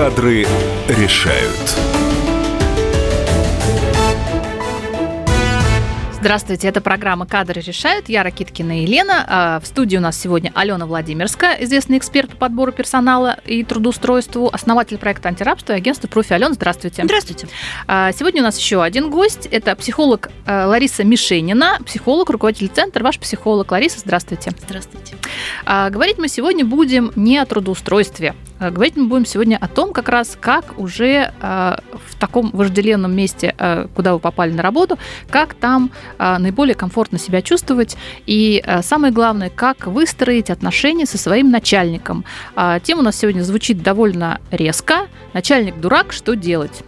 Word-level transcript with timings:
Кадры 0.00 0.46
решают. 0.88 1.99
Здравствуйте, 6.20 6.68
это 6.68 6.82
программа 6.82 7.24
«Кадры 7.24 7.62
решают». 7.62 8.10
Я 8.10 8.22
Ракиткина 8.22 8.82
Елена. 8.82 9.24
А, 9.26 9.60
в 9.60 9.66
студии 9.66 9.96
у 9.96 10.00
нас 10.00 10.20
сегодня 10.20 10.52
Алена 10.54 10.84
Владимирская, 10.84 11.56
известный 11.62 11.96
эксперт 11.96 12.28
по 12.32 12.36
подбору 12.36 12.72
персонала 12.72 13.38
и 13.46 13.64
трудоустройству, 13.64 14.50
основатель 14.52 14.98
проекта 14.98 15.30
антирабства 15.30 15.72
и 15.72 15.76
агентства 15.76 16.08
«Профи». 16.08 16.34
Алена, 16.34 16.52
здравствуйте. 16.52 17.04
Здравствуйте. 17.04 17.48
А, 17.86 18.12
сегодня 18.12 18.42
у 18.42 18.44
нас 18.44 18.58
еще 18.58 18.82
один 18.82 19.08
гость. 19.08 19.46
Это 19.50 19.74
психолог 19.76 20.28
а, 20.44 20.66
Лариса 20.66 21.04
Мишенина, 21.04 21.78
психолог, 21.86 22.28
руководитель 22.28 22.68
центра, 22.68 23.02
ваш 23.02 23.18
психолог. 23.18 23.72
Лариса, 23.72 24.00
здравствуйте. 24.00 24.52
Здравствуйте. 24.66 25.16
Говорить 25.64 26.18
мы 26.18 26.28
сегодня 26.28 26.66
будем 26.66 27.12
не 27.16 27.38
о 27.38 27.46
трудоустройстве. 27.46 28.34
Говорить 28.58 28.96
мы 28.96 29.06
будем 29.06 29.24
сегодня 29.24 29.56
о 29.56 29.68
том, 29.68 29.92
как 29.92 30.08
раз 30.08 30.36
как 30.38 30.78
уже 30.78 31.32
в 31.40 32.18
таком 32.18 32.50
вожделенном 32.50 33.14
месте, 33.14 33.54
куда 33.94 34.12
вы 34.12 34.18
попали 34.18 34.52
на 34.52 34.62
работу, 34.62 34.98
как 35.30 35.54
там 35.54 35.90
наиболее 36.38 36.74
комфортно 36.74 37.18
себя 37.18 37.42
чувствовать. 37.42 37.96
И 38.26 38.62
а, 38.66 38.82
самое 38.82 39.12
главное, 39.12 39.50
как 39.50 39.86
выстроить 39.86 40.50
отношения 40.50 41.06
со 41.06 41.18
своим 41.18 41.50
начальником. 41.50 42.24
А, 42.54 42.80
тема 42.80 43.00
у 43.00 43.04
нас 43.04 43.16
сегодня 43.16 43.42
звучит 43.42 43.82
довольно 43.82 44.40
резко. 44.50 45.08
Начальник 45.32 45.80
дурак, 45.80 46.12
что 46.12 46.34
делать? 46.34 46.82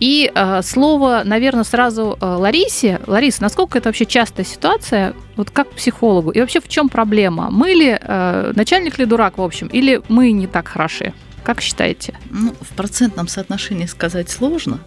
И 0.00 0.30
э, 0.34 0.62
слово, 0.62 1.22
наверное, 1.24 1.64
сразу 1.64 2.16
э, 2.20 2.24
Ларисе. 2.24 3.00
Лариса, 3.06 3.42
насколько 3.42 3.78
это 3.78 3.88
вообще 3.88 4.06
частая 4.06 4.44
ситуация, 4.44 5.14
вот 5.36 5.50
как 5.50 5.70
психологу? 5.70 6.30
И 6.30 6.40
вообще 6.40 6.60
в 6.60 6.68
чем 6.68 6.88
проблема? 6.88 7.48
Мы 7.50 7.70
ли, 7.70 7.98
э, 8.00 8.52
начальник 8.54 8.98
ли 8.98 9.04
дурак, 9.04 9.38
в 9.38 9.42
общем, 9.42 9.68
или 9.68 10.00
мы 10.08 10.32
не 10.32 10.46
так 10.46 10.68
хороши? 10.68 11.12
Как 11.44 11.60
считаете? 11.60 12.14
Ну, 12.30 12.54
в 12.60 12.74
процентном 12.76 13.26
соотношении 13.26 13.86
сказать 13.86 14.30
сложно, 14.30 14.80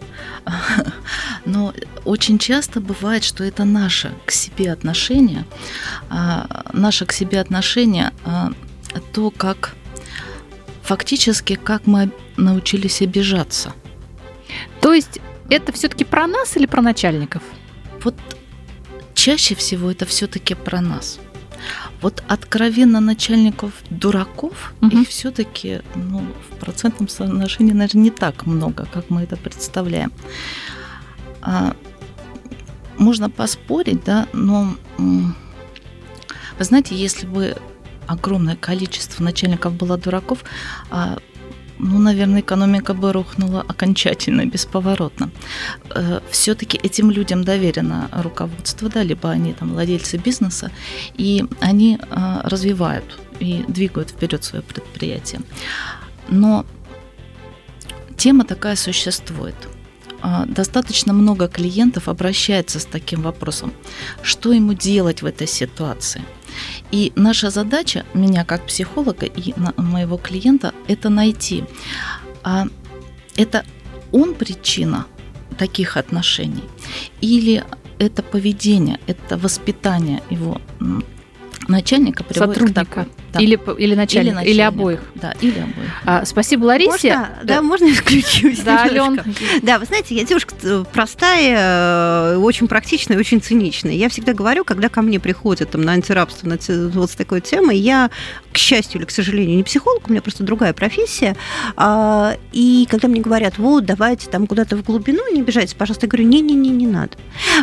но 1.44 1.74
очень 2.04 2.38
часто 2.38 2.80
бывает, 2.80 3.24
что 3.24 3.44
это 3.44 3.64
наше 3.64 4.12
к 4.24 4.30
себе 4.30 4.72
отношение, 4.72 5.44
а, 6.08 6.64
наше 6.72 7.04
к 7.04 7.12
себе 7.12 7.40
отношение, 7.40 8.12
а, 8.24 8.52
то, 9.12 9.30
как 9.30 9.74
фактически, 10.82 11.56
как 11.56 11.86
мы 11.86 12.10
научились 12.36 13.02
обижаться. 13.02 13.72
То 14.80 14.94
есть 14.94 15.20
это 15.50 15.72
все-таки 15.72 16.04
про 16.04 16.26
нас 16.26 16.56
или 16.56 16.66
про 16.66 16.80
начальников? 16.80 17.42
Вот 18.02 18.14
чаще 19.14 19.54
всего 19.54 19.90
это 19.90 20.06
все-таки 20.06 20.54
про 20.54 20.80
нас. 20.80 21.18
Вот 22.02 22.22
откровенно 22.28 23.00
начальников 23.00 23.72
дураков, 23.90 24.74
угу. 24.80 24.98
их 24.98 25.08
все-таки 25.08 25.80
ну, 25.94 26.22
в 26.50 26.56
процентном 26.56 27.08
соотношении, 27.08 27.72
наверное, 27.72 28.02
не 28.02 28.10
так 28.10 28.46
много, 28.46 28.86
как 28.92 29.10
мы 29.10 29.22
это 29.22 29.36
представляем. 29.36 30.12
А, 31.40 31.74
можно 32.98 33.30
поспорить, 33.30 34.04
да, 34.04 34.26
но 34.32 34.76
вы 34.98 36.64
знаете, 36.64 36.94
если 36.94 37.26
бы 37.26 37.56
огромное 38.06 38.56
количество 38.56 39.22
начальников 39.22 39.74
было 39.74 39.98
дураков, 39.98 40.44
а, 40.90 41.18
ну, 41.78 41.98
наверное, 41.98 42.40
экономика 42.40 42.94
бы 42.94 43.12
рухнула 43.12 43.64
окончательно, 43.68 44.46
бесповоротно. 44.46 45.30
Э, 45.94 46.20
Все-таки 46.30 46.78
этим 46.78 47.10
людям 47.10 47.44
доверено 47.44 48.08
руководство, 48.12 48.88
да, 48.88 49.02
либо 49.02 49.30
они 49.30 49.52
там 49.52 49.72
владельцы 49.72 50.16
бизнеса, 50.16 50.70
и 51.18 51.44
они 51.60 51.98
э, 51.98 52.40
развивают 52.44 53.18
и 53.40 53.64
двигают 53.68 54.10
вперед 54.10 54.44
свое 54.44 54.62
предприятие. 54.62 55.40
Но 56.28 56.64
тема 58.16 58.44
такая 58.44 58.76
существует. 58.76 59.54
А, 60.22 60.46
достаточно 60.46 61.12
много 61.12 61.48
клиентов 61.48 62.08
обращается 62.08 62.78
с 62.78 62.84
таким 62.84 63.22
вопросом, 63.22 63.72
что 64.22 64.52
ему 64.52 64.72
делать 64.72 65.22
в 65.22 65.26
этой 65.26 65.46
ситуации– 65.46 66.22
и 66.90 67.12
наша 67.16 67.50
задача, 67.50 68.04
меня 68.14 68.44
как 68.44 68.66
психолога 68.66 69.26
и 69.26 69.54
моего 69.76 70.16
клиента, 70.16 70.72
это 70.88 71.08
найти. 71.08 71.64
А 72.42 72.66
это 73.36 73.64
он 74.12 74.34
причина 74.34 75.06
таких 75.58 75.96
отношений 75.96 76.64
или 77.20 77.64
это 77.98 78.22
поведение, 78.22 79.00
это 79.06 79.36
воспитание 79.38 80.22
его 80.30 80.60
начальника 81.66 82.24
приводит 82.24 82.54
Сотрудника. 82.54 82.84
к 82.84 82.88
такой. 82.88 83.06
Да. 83.36 83.42
Или, 83.42 83.58
или 83.78 83.94
начальник, 83.94 84.32
или, 84.32 84.34
начальник, 84.34 84.54
или 84.54 84.60
обоих. 84.60 85.00
Да, 85.14 85.32
или 85.40 85.58
обоих. 85.58 85.90
А, 86.04 86.24
спасибо, 86.24 86.64
Ларисе. 86.64 86.90
Можно, 86.90 87.28
да, 87.42 87.54
да, 87.54 87.62
можно 87.62 87.84
я 87.84 87.94
включусь? 87.94 88.60
Да, 88.60 88.82
Ален. 88.82 89.20
Да, 89.62 89.78
вы 89.78 89.86
знаете, 89.86 90.14
я 90.14 90.24
девушка 90.24 90.54
э, 90.62 90.84
простая, 90.92 92.34
э, 92.34 92.36
очень 92.36 92.68
практичная, 92.68 93.18
очень 93.18 93.40
циничная. 93.40 93.92
Я 93.92 94.08
всегда 94.08 94.32
говорю, 94.32 94.64
когда 94.64 94.88
ко 94.88 95.02
мне 95.02 95.20
приходят 95.20 95.70
там, 95.70 95.82
на 95.82 95.92
антирабство, 95.92 96.48
на, 96.48 96.58
вот 96.90 97.10
с 97.10 97.14
такой 97.14 97.40
темой, 97.40 97.78
я, 97.78 98.10
к 98.52 98.56
счастью 98.56 99.00
или 99.00 99.06
к 99.06 99.10
сожалению, 99.10 99.56
не 99.56 99.64
психолог, 99.64 100.08
у 100.08 100.10
меня 100.10 100.22
просто 100.22 100.44
другая 100.44 100.72
профессия. 100.72 101.36
А, 101.76 102.36
и 102.52 102.86
когда 102.90 103.08
мне 103.08 103.20
говорят, 103.20 103.58
вот, 103.58 103.84
давайте 103.84 104.28
там 104.28 104.46
куда-то 104.46 104.76
в 104.76 104.82
глубину, 104.82 105.32
не 105.32 105.42
бежайте, 105.42 105.76
пожалуйста, 105.76 106.06
я 106.06 106.10
говорю, 106.10 106.28
не-не-не, 106.28 106.70
не 106.70 106.86
надо. 106.86 107.16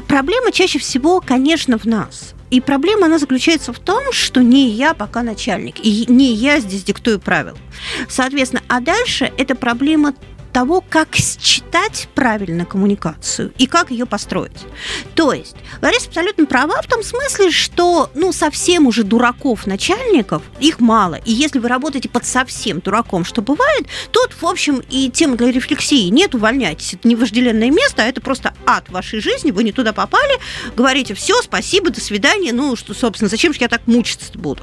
Проблема 0.07 0.51
чаще 0.51 0.79
всего, 0.79 1.21
конечно, 1.21 1.77
в 1.77 1.85
нас. 1.85 2.33
И 2.53 2.61
проблема, 2.61 3.07
она 3.07 3.17
заключается 3.17 3.73
в 3.73 3.79
том, 3.79 4.03
что 4.11 4.43
не 4.43 4.69
я 4.69 4.93
пока 4.93 5.23
начальник, 5.23 5.62
и 5.71 6.05
не 6.11 6.33
я 6.33 6.59
здесь 6.59 6.83
диктую 6.83 7.19
правила. 7.19 7.57
Соответственно, 8.09 8.63
а 8.67 8.79
дальше 8.79 9.31
это 9.37 9.55
проблема 9.55 10.13
того, 10.53 10.83
как 10.87 11.15
считать 11.15 12.07
правильно 12.13 12.65
коммуникацию 12.65 13.51
и 13.57 13.65
как 13.65 13.91
ее 13.91 14.05
построить. 14.05 14.51
То 15.15 15.33
есть 15.33 15.55
Лариса 15.81 16.07
абсолютно 16.07 16.45
права 16.45 16.81
в 16.81 16.87
том 16.87 17.03
смысле, 17.03 17.51
что 17.51 18.09
ну 18.13 18.31
совсем 18.31 18.87
уже 18.87 19.03
дураков 19.03 19.65
начальников, 19.65 20.43
их 20.59 20.79
мало. 20.79 21.15
И 21.15 21.31
если 21.31 21.59
вы 21.59 21.67
работаете 21.67 22.07
под 22.07 22.25
совсем 22.25 22.79
дураком, 22.79 23.25
что 23.25 23.41
бывает, 23.41 23.87
тут, 24.11 24.31
в 24.39 24.45
общем, 24.45 24.81
и 24.89 25.09
тема 25.09 25.35
для 25.35 25.51
рефлексии 25.51 26.09
нет, 26.09 26.35
увольняйтесь. 26.35 26.93
Это 26.93 27.07
не 27.07 27.15
вожделенное 27.15 27.71
место, 27.71 28.03
а 28.03 28.05
это 28.05 28.21
просто 28.21 28.53
ад 28.65 28.89
вашей 28.89 29.19
жизни, 29.19 29.51
вы 29.51 29.63
не 29.63 29.71
туда 29.71 29.91
попали, 29.91 30.39
говорите, 30.75 31.15
все, 31.15 31.41
спасибо, 31.41 31.89
до 31.89 31.99
свидания, 31.99 32.53
ну, 32.53 32.75
что, 32.75 32.93
собственно, 32.93 33.29
зачем 33.29 33.53
же 33.53 33.59
я 33.61 33.67
так 33.67 33.87
мучиться 33.87 34.31
буду? 34.37 34.61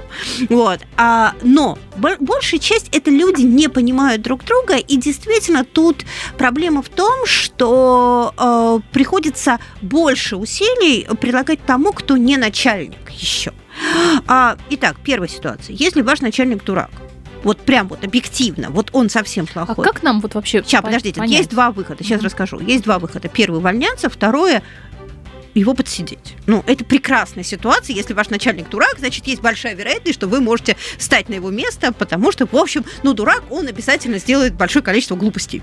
Вот. 0.48 0.80
А, 0.96 1.34
но 1.42 1.78
большая 1.96 2.60
часть 2.60 2.88
это 2.92 3.10
люди 3.10 3.42
не 3.42 3.68
понимают 3.68 4.22
друг 4.22 4.44
друга, 4.44 4.76
и 4.76 4.96
действительно 4.96 5.64
тут 5.80 6.04
проблема 6.36 6.82
в 6.82 6.90
том, 6.90 7.24
что 7.24 8.34
э, 8.36 8.92
приходится 8.92 9.58
больше 9.80 10.36
усилий 10.36 11.06
прилагать 11.20 11.64
тому, 11.64 11.92
кто 11.92 12.18
не 12.18 12.36
начальник 12.36 13.10
еще. 13.10 13.52
А, 14.26 14.58
итак, 14.68 14.96
первая 15.02 15.28
ситуация. 15.28 15.74
Если 15.74 16.02
ваш 16.02 16.20
начальник 16.20 16.62
дурак, 16.64 16.90
вот 17.44 17.58
прям 17.60 17.88
вот 17.88 18.04
объективно, 18.04 18.68
вот 18.68 18.90
он 18.92 19.08
совсем 19.08 19.46
плохой. 19.46 19.86
А 19.86 19.92
как 19.92 20.02
нам 20.02 20.20
вот 20.20 20.34
вообще 20.34 20.62
Сейчас, 20.62 20.82
подождите, 20.82 21.18
понять? 21.18 21.38
есть 21.38 21.50
два 21.50 21.70
выхода, 21.70 22.04
сейчас 22.04 22.20
mm-hmm. 22.20 22.24
расскажу. 22.24 22.60
Есть 22.60 22.84
два 22.84 22.98
выхода. 22.98 23.28
Первый 23.28 23.56
увольняться, 23.56 24.10
второе 24.10 24.62
его 25.54 25.74
подсидеть. 25.74 26.36
Ну, 26.46 26.62
это 26.66 26.84
прекрасная 26.84 27.44
ситуация. 27.44 27.94
Если 27.94 28.12
ваш 28.12 28.30
начальник 28.30 28.68
дурак, 28.68 28.96
значит, 28.98 29.26
есть 29.26 29.40
большая 29.40 29.74
вероятность, 29.74 30.18
что 30.18 30.26
вы 30.28 30.40
можете 30.40 30.76
стать 30.98 31.28
на 31.28 31.34
его 31.34 31.50
место, 31.50 31.92
потому 31.92 32.32
что, 32.32 32.46
в 32.46 32.56
общем, 32.56 32.84
ну, 33.02 33.14
дурак, 33.14 33.42
он 33.50 33.66
обязательно 33.66 34.18
сделает 34.18 34.54
большое 34.54 34.84
количество 34.84 35.16
глупостей. 35.16 35.62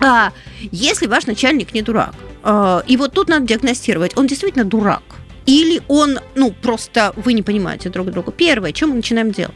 А 0.00 0.32
если 0.72 1.06
ваш 1.06 1.26
начальник 1.26 1.72
не 1.72 1.82
дурак, 1.82 2.14
а, 2.42 2.82
и 2.86 2.96
вот 2.96 3.12
тут 3.12 3.28
надо 3.28 3.46
диагностировать, 3.46 4.16
он 4.16 4.26
действительно 4.26 4.64
дурак, 4.64 5.02
или 5.46 5.82
он, 5.88 6.18
ну, 6.34 6.52
просто 6.52 7.12
вы 7.16 7.34
не 7.34 7.42
понимаете 7.42 7.90
друг 7.90 8.10
друга. 8.10 8.32
Первое, 8.32 8.72
чем 8.72 8.90
мы 8.90 8.96
начинаем 8.96 9.30
делать? 9.30 9.54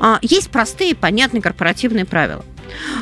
А, 0.00 0.18
есть 0.20 0.50
простые, 0.50 0.94
понятные 0.94 1.40
корпоративные 1.40 2.04
правила. 2.04 2.44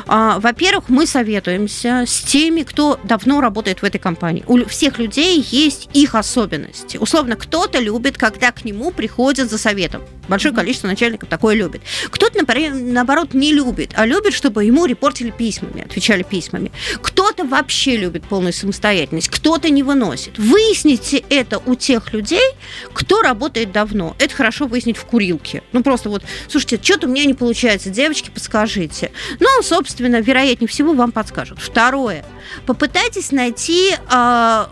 А, 0.07 0.39
во-первых, 0.39 0.89
мы 0.89 1.05
советуемся 1.05 2.03
с 2.07 2.21
теми, 2.21 2.63
кто 2.63 2.99
давно 3.03 3.41
работает 3.41 3.81
в 3.81 3.85
этой 3.85 3.99
компании. 3.99 4.43
У 4.47 4.65
всех 4.65 4.99
людей 4.99 5.45
есть 5.49 5.89
их 5.93 6.15
особенности. 6.15 6.97
Условно, 6.97 7.35
кто-то 7.35 7.79
любит, 7.79 8.17
когда 8.17 8.51
к 8.51 8.65
нему 8.65 8.91
приходят 8.91 9.49
за 9.49 9.57
советом. 9.57 10.03
Большое 10.27 10.53
количество 10.53 10.87
начальников 10.87 11.29
такое 11.29 11.55
любит. 11.55 11.81
Кто-то, 12.09 12.39
наоборот, 12.71 13.33
не 13.33 13.53
любит, 13.53 13.91
а 13.95 14.05
любит, 14.05 14.33
чтобы 14.33 14.63
ему 14.63 14.85
репортили 14.85 15.29
письмами, 15.29 15.83
отвечали 15.83 16.23
письмами. 16.23 16.71
Кто-то 17.01 17.43
вообще 17.43 17.97
любит 17.97 18.23
полную 18.23 18.53
самостоятельность, 18.53 19.29
кто-то 19.29 19.69
не 19.69 19.83
выносит. 19.83 20.37
Выясните 20.37 21.23
это 21.29 21.59
у 21.65 21.75
тех 21.75 22.13
людей, 22.13 22.53
кто 22.93 23.21
работает 23.21 23.71
давно. 23.71 24.15
Это 24.19 24.33
хорошо 24.33 24.67
выяснить 24.67 24.97
в 24.97 25.05
курилке. 25.05 25.63
Ну, 25.73 25.83
просто 25.83 26.09
вот, 26.09 26.23
слушайте, 26.47 26.79
что-то 26.81 27.07
у 27.07 27.09
меня 27.09 27.25
не 27.25 27.33
получается, 27.33 27.89
девочки, 27.89 28.29
подскажите. 28.29 29.11
Ну, 29.39 29.60
собственно, 29.61 30.21
вероятнее 30.21 30.67
всего 30.67 30.93
вам 30.93 31.11
подскажут. 31.11 31.59
Второе. 31.59 32.23
Попытайтесь 32.65 33.31
найти 33.31 33.93
э, 34.11 34.65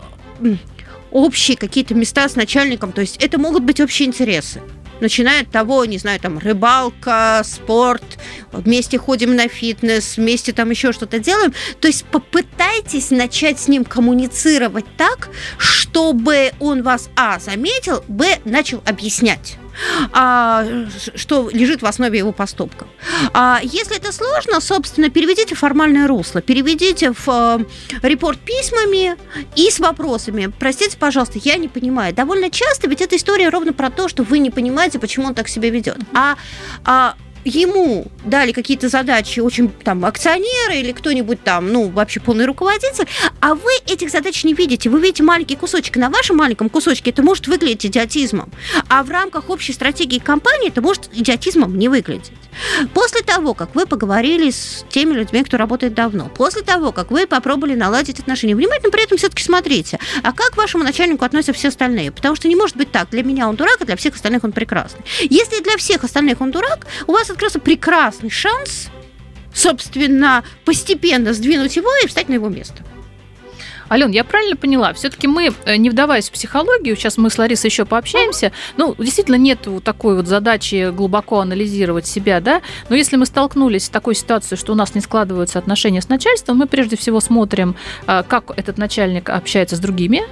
общие 1.10 1.56
какие-то 1.56 1.94
места 1.94 2.28
с 2.28 2.36
начальником. 2.36 2.92
То 2.92 3.00
есть 3.00 3.16
это 3.22 3.38
могут 3.38 3.64
быть 3.64 3.80
общие 3.80 4.08
интересы. 4.08 4.60
начиная 5.00 5.42
от 5.42 5.50
того, 5.50 5.86
не 5.86 5.96
знаю, 5.96 6.20
там, 6.20 6.38
рыбалка, 6.38 7.40
спорт, 7.42 8.18
вместе 8.52 8.98
ходим 8.98 9.34
на 9.34 9.48
фитнес, 9.48 10.18
вместе 10.18 10.52
там 10.52 10.68
еще 10.68 10.92
что-то 10.92 11.18
делаем. 11.18 11.54
То 11.80 11.88
есть 11.88 12.04
попытайтесь 12.04 13.10
начать 13.10 13.58
с 13.58 13.66
ним 13.68 13.84
коммуницировать 13.84 14.84
так, 14.98 15.30
чтобы 15.56 16.52
он 16.60 16.82
вас, 16.82 17.08
а, 17.16 17.38
заметил, 17.38 18.04
б, 18.08 18.40
начал 18.44 18.82
объяснять 18.84 19.59
а, 20.12 20.66
что 21.14 21.48
лежит 21.50 21.82
в 21.82 21.86
основе 21.86 22.18
его 22.18 22.32
поступков. 22.32 22.88
А 23.32 23.60
если 23.62 23.96
это 23.96 24.12
сложно, 24.12 24.60
собственно, 24.60 25.10
переведите 25.10 25.54
в 25.54 25.58
формальное 25.58 26.06
русло, 26.06 26.40
переведите 26.40 27.12
в 27.12 27.28
э, 27.28 27.58
репорт 28.02 28.38
письмами 28.40 29.16
и 29.56 29.70
с 29.70 29.78
вопросами. 29.78 30.52
Простите, 30.58 30.96
пожалуйста, 30.96 31.38
я 31.42 31.56
не 31.56 31.68
понимаю. 31.68 32.14
Довольно 32.14 32.50
часто 32.50 32.88
ведь 32.88 33.00
эта 33.00 33.16
история 33.16 33.48
ровно 33.48 33.72
про 33.72 33.90
то, 33.90 34.08
что 34.08 34.22
вы 34.22 34.38
не 34.38 34.50
понимаете, 34.50 34.98
почему 34.98 35.26
он 35.26 35.34
так 35.34 35.48
себя 35.48 35.70
ведет. 35.70 35.98
А, 36.14 36.36
а 36.84 37.14
ему 37.44 38.06
дали 38.24 38.52
какие-то 38.52 38.88
задачи 38.88 39.40
очень 39.40 39.70
там 39.70 40.04
акционеры 40.04 40.76
или 40.76 40.92
кто-нибудь 40.92 41.42
там, 41.42 41.72
ну, 41.72 41.88
вообще 41.88 42.20
полный 42.20 42.46
руководитель, 42.46 43.06
а 43.40 43.54
вы 43.54 43.70
этих 43.86 44.10
задач 44.10 44.44
не 44.44 44.54
видите. 44.54 44.88
Вы 44.90 45.00
видите 45.00 45.22
маленький 45.22 45.56
кусочек. 45.56 45.96
На 45.96 46.10
вашем 46.10 46.36
маленьком 46.36 46.68
кусочке 46.68 47.10
это 47.10 47.22
может 47.22 47.46
выглядеть 47.46 47.86
идиотизмом. 47.86 48.50
А 48.88 49.02
в 49.02 49.10
рамках 49.10 49.50
общей 49.50 49.72
стратегии 49.72 50.18
компании 50.18 50.68
это 50.68 50.82
может 50.82 51.10
идиотизмом 51.12 51.78
не 51.78 51.88
выглядеть. 51.88 52.32
После 52.94 53.22
того, 53.22 53.54
как 53.54 53.74
вы 53.74 53.86
поговорили 53.86 54.50
с 54.50 54.84
теми 54.88 55.14
людьми, 55.14 55.42
кто 55.42 55.56
работает 55.56 55.94
давно, 55.94 56.28
после 56.28 56.62
того, 56.62 56.92
как 56.92 57.10
вы 57.10 57.26
попробовали 57.26 57.74
наладить 57.74 58.20
отношения, 58.20 58.54
внимательно 58.54 58.90
при 58.90 59.04
этом 59.04 59.18
все-таки 59.18 59.42
смотрите, 59.42 59.98
а 60.22 60.32
как 60.32 60.50
к 60.50 60.56
вашему 60.56 60.84
начальнику 60.84 61.24
относятся 61.24 61.52
все 61.52 61.68
остальные? 61.68 62.12
Потому 62.12 62.36
что 62.36 62.48
не 62.48 62.56
может 62.56 62.76
быть 62.76 62.90
так, 62.90 63.10
для 63.10 63.22
меня 63.22 63.48
он 63.48 63.56
дурак, 63.56 63.76
а 63.80 63.84
для 63.84 63.96
всех 63.96 64.14
остальных 64.14 64.44
он 64.44 64.52
прекрасный. 64.52 65.02
Если 65.20 65.62
для 65.62 65.76
всех 65.76 66.04
остальных 66.04 66.40
он 66.40 66.50
дурак, 66.50 66.86
у 67.06 67.12
вас 67.12 67.30
открылся 67.30 67.58
прекрасный 67.58 68.30
шанс, 68.30 68.88
собственно, 69.54 70.44
постепенно 70.64 71.32
сдвинуть 71.32 71.76
его 71.76 71.90
и 72.02 72.06
встать 72.06 72.28
на 72.28 72.34
его 72.34 72.48
место. 72.48 72.84
Ален, 73.90 74.10
я 74.10 74.22
правильно 74.22 74.56
поняла? 74.56 74.92
Все-таки 74.92 75.26
мы, 75.26 75.52
э, 75.64 75.76
не 75.76 75.90
вдаваясь 75.90 76.28
в 76.28 76.32
психологию, 76.32 76.94
сейчас 76.96 77.18
мы 77.18 77.28
с 77.28 77.38
Ларисой 77.38 77.70
еще 77.70 77.84
пообщаемся, 77.84 78.52
ну, 78.76 78.94
действительно 78.96 79.36
нет 79.36 79.66
такой 79.82 80.14
вот 80.16 80.26
задачи 80.26 80.90
глубоко 80.92 81.40
анализировать 81.40 82.06
себя, 82.06 82.40
да, 82.40 82.62
но 82.88 82.96
если 82.96 83.16
мы 83.16 83.26
столкнулись 83.26 83.86
с 83.86 83.88
такой 83.88 84.14
ситуацией, 84.14 84.58
что 84.58 84.72
у 84.72 84.76
нас 84.76 84.94
не 84.94 85.00
складываются 85.00 85.58
отношения 85.58 86.00
с 86.00 86.08
начальством, 86.08 86.58
мы 86.58 86.66
прежде 86.66 86.96
всего 86.96 87.20
смотрим, 87.20 87.74
э, 88.06 88.22
как 88.28 88.52
этот 88.56 88.78
начальник 88.78 89.28
общается 89.28 89.74
с 89.74 89.80
другими 89.80 90.22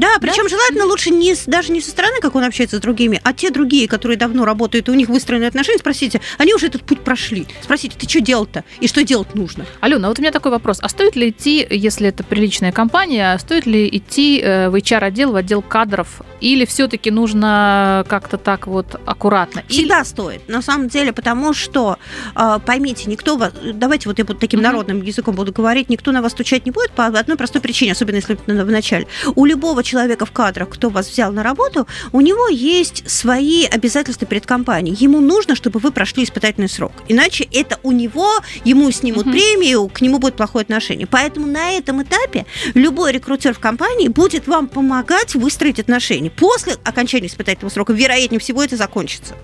да, 0.00 0.18
причем 0.18 0.44
да? 0.44 0.48
желательно 0.48 0.86
лучше 0.86 1.10
не, 1.10 1.34
даже 1.46 1.72
не 1.72 1.80
со 1.80 1.90
стороны, 1.90 2.20
как 2.20 2.34
он 2.34 2.44
общается 2.44 2.78
с 2.78 2.80
другими, 2.80 3.20
а 3.22 3.34
те 3.34 3.50
другие, 3.50 3.86
которые 3.86 4.16
давно 4.16 4.46
работают, 4.46 4.88
и 4.88 4.90
у 4.90 4.94
них 4.94 5.08
выстроены 5.08 5.44
отношения, 5.44 5.78
спросите, 5.78 6.22
они 6.38 6.54
уже 6.54 6.68
этот 6.68 6.82
путь 6.82 7.00
прошли. 7.00 7.46
Спросите, 7.62 7.96
ты 7.98 8.08
что 8.08 8.20
делать-то? 8.20 8.64
И 8.80 8.88
что 8.88 9.04
делать 9.04 9.34
нужно? 9.34 9.66
Алена, 9.80 10.08
вот 10.08 10.18
у 10.18 10.22
меня 10.22 10.32
такой 10.32 10.52
вопрос. 10.52 10.78
А 10.80 10.88
стоит 10.88 11.16
ли 11.16 11.28
идти, 11.28 11.66
если 11.68 12.08
это 12.08 12.24
приличная 12.24 12.72
компания, 12.72 13.36
стоит 13.38 13.66
ли 13.66 13.88
идти 13.88 14.40
э, 14.40 14.70
в 14.70 14.74
HR-отдел, 14.74 15.32
в 15.32 15.36
отдел 15.36 15.60
кадров? 15.60 16.22
Или 16.40 16.64
все-таки 16.64 17.10
нужно 17.10 18.06
как-то 18.08 18.38
так 18.38 18.66
вот 18.66 18.98
аккуратно? 19.04 19.64
Всегда 19.68 19.98
Или... 19.98 20.04
стоит, 20.04 20.48
на 20.48 20.62
самом 20.62 20.88
деле, 20.88 21.12
потому 21.12 21.52
что, 21.52 21.98
э, 22.34 22.58
поймите, 22.64 23.10
никто 23.10 23.36
вас... 23.36 23.52
Давайте 23.74 24.08
вот 24.08 24.18
я 24.18 24.24
вот 24.24 24.38
таким 24.38 24.60
mm-hmm. 24.60 24.62
народным 24.62 25.02
языком 25.02 25.34
буду 25.34 25.52
говорить, 25.52 25.90
никто 25.90 26.10
на 26.10 26.22
вас 26.22 26.32
стучать 26.32 26.64
не 26.64 26.70
будет 26.70 26.92
по 26.92 27.06
одной 27.06 27.36
простой 27.36 27.60
причине, 27.60 27.92
особенно 27.92 28.16
если 28.16 28.38
в 28.46 28.70
начале. 28.70 29.06
У 29.34 29.44
любого 29.44 29.82
человека 29.90 30.24
в 30.24 30.32
кадрах, 30.32 30.68
кто 30.70 30.88
вас 30.88 31.08
взял 31.08 31.32
на 31.32 31.42
работу, 31.42 31.86
у 32.12 32.20
него 32.20 32.48
есть 32.48 33.08
свои 33.10 33.64
обязательства 33.64 34.26
перед 34.26 34.46
компанией. 34.46 34.96
Ему 34.98 35.20
нужно, 35.20 35.56
чтобы 35.56 35.80
вы 35.80 35.90
прошли 35.90 36.22
испытательный 36.24 36.68
срок. 36.68 36.92
Иначе 37.08 37.48
это 37.52 37.78
у 37.82 37.92
него, 37.92 38.30
ему 38.64 38.90
снимут 38.92 39.26
угу. 39.26 39.32
премию, 39.32 39.88
к 39.88 40.00
нему 40.00 40.18
будет 40.18 40.36
плохое 40.36 40.62
отношение. 40.62 41.06
Поэтому 41.06 41.46
на 41.46 41.72
этом 41.72 42.02
этапе 42.02 42.46
любой 42.74 43.12
рекрутер 43.12 43.54
в 43.54 43.58
компании 43.58 44.08
будет 44.08 44.46
вам 44.46 44.68
помогать 44.68 45.34
выстроить 45.34 45.80
отношения. 45.80 46.30
После 46.30 46.74
окончания 46.84 47.26
испытательного 47.26 47.72
срока, 47.72 47.92
вероятнее 47.92 48.38
всего, 48.38 48.62
это 48.62 48.76
закончится. 48.76 49.34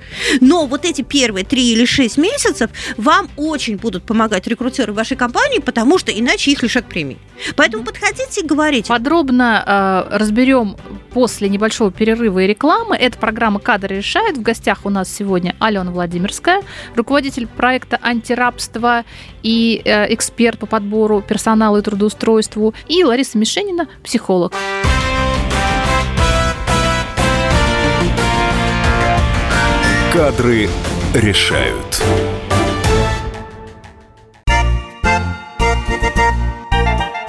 Но 0.41 0.67
вот 0.67 0.85
эти 0.85 1.03
первые 1.03 1.45
три 1.45 1.73
или 1.73 1.85
шесть 1.85 2.19
месяцев 2.19 2.71
вам 2.97 3.29
очень 3.37 3.77
будут 3.77 4.05
помогать 4.05 4.47
рекрутеры 4.47 4.93
вашей 4.93 5.17
компании, 5.17 5.59
потому 5.59 5.99
что 5.99 6.13
иначе 6.13 6.53
их 6.53 6.63
лишат 6.63 6.89
премии. 6.89 7.19
Поэтому 7.57 7.85
подходите 7.85 8.41
и 8.41 8.47
говорите. 8.47 8.89
Подробно 8.89 10.07
э, 10.13 10.19
разберем 10.37 10.77
после 11.15 11.49
небольшого 11.49 11.91
перерыва 11.91 12.41
и 12.41 12.47
рекламы. 12.47 12.95
Это 12.95 13.17
программа 13.17 13.59
«Кадры 13.59 13.97
решают». 13.97 14.37
В 14.37 14.43
гостях 14.43 14.81
у 14.85 14.91
нас 14.91 15.11
сегодня 15.11 15.57
Алена 15.61 15.91
Владимирская, 15.91 16.61
руководитель 16.95 17.47
проекта 17.47 17.99
«Антирабство» 18.03 19.05
и 19.43 19.81
э, 19.83 20.13
эксперт 20.13 20.59
по 20.59 20.67
подбору 20.67 21.23
персонала 21.27 21.79
и 21.79 21.83
трудоустройству, 21.83 22.75
и 22.87 23.03
Лариса 23.03 23.39
Мишенина, 23.39 23.89
психолог. 24.05 24.53
Кадры 30.13 30.69
решают. 31.15 32.03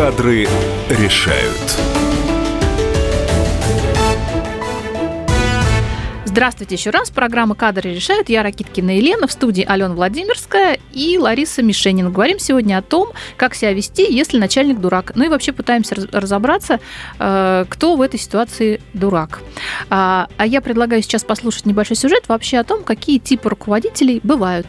Кадры 0.00 0.48
решают. 0.88 1.78
Здравствуйте 6.24 6.76
еще 6.76 6.88
раз. 6.88 7.10
Программа 7.10 7.54
«Кадры 7.54 7.92
решают». 7.92 8.30
Я 8.30 8.42
Ракиткина 8.42 8.96
Елена, 8.96 9.26
в 9.26 9.32
студии 9.32 9.62
Алена 9.62 9.92
Владимирская 9.92 10.78
и 10.90 11.18
Лариса 11.18 11.62
Мишенина. 11.62 12.08
Говорим 12.08 12.38
сегодня 12.38 12.78
о 12.78 12.82
том, 12.82 13.10
как 13.36 13.54
себя 13.54 13.74
вести, 13.74 14.10
если 14.10 14.38
начальник 14.38 14.80
дурак. 14.80 15.12
Ну 15.16 15.24
и 15.24 15.28
вообще 15.28 15.52
пытаемся 15.52 15.94
разобраться, 16.10 16.80
э, 17.18 17.66
кто 17.68 17.96
в 17.96 18.00
этой 18.00 18.18
ситуации 18.18 18.80
дурак. 18.94 19.40
А, 19.90 20.28
а 20.38 20.46
я 20.46 20.62
предлагаю 20.62 21.02
сейчас 21.02 21.24
послушать 21.24 21.66
небольшой 21.66 21.96
сюжет 21.96 22.24
вообще 22.26 22.56
о 22.56 22.64
том, 22.64 22.84
какие 22.84 23.18
типы 23.18 23.50
руководителей 23.50 24.20
бывают. 24.22 24.66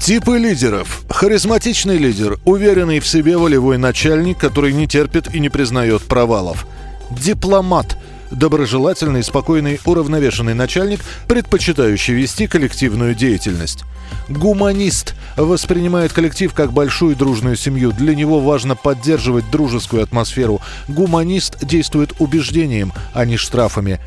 Типы 0.00 0.38
лидеров. 0.38 1.02
Харизматичный 1.10 1.98
лидер, 1.98 2.38
уверенный 2.46 3.00
в 3.00 3.06
себе 3.06 3.36
волевой 3.36 3.76
начальник, 3.76 4.38
который 4.38 4.72
не 4.72 4.86
терпит 4.86 5.34
и 5.34 5.38
не 5.38 5.50
признает 5.50 6.02
провалов. 6.04 6.66
Дипломат. 7.10 7.98
Доброжелательный, 8.30 9.22
спокойный, 9.22 9.78
уравновешенный 9.84 10.54
начальник, 10.54 11.00
предпочитающий 11.28 12.14
вести 12.14 12.46
коллективную 12.46 13.14
деятельность. 13.14 13.84
Гуманист 14.30 15.14
воспринимает 15.36 16.14
коллектив 16.14 16.54
как 16.54 16.72
большую 16.72 17.14
дружную 17.14 17.56
семью. 17.56 17.92
Для 17.92 18.14
него 18.14 18.40
важно 18.40 18.76
поддерживать 18.76 19.50
дружескую 19.50 20.02
атмосферу. 20.02 20.62
Гуманист 20.88 21.62
действует 21.62 22.14
убеждением, 22.20 22.94
а 23.12 23.26
не 23.26 23.36
штрафами. 23.36 24.00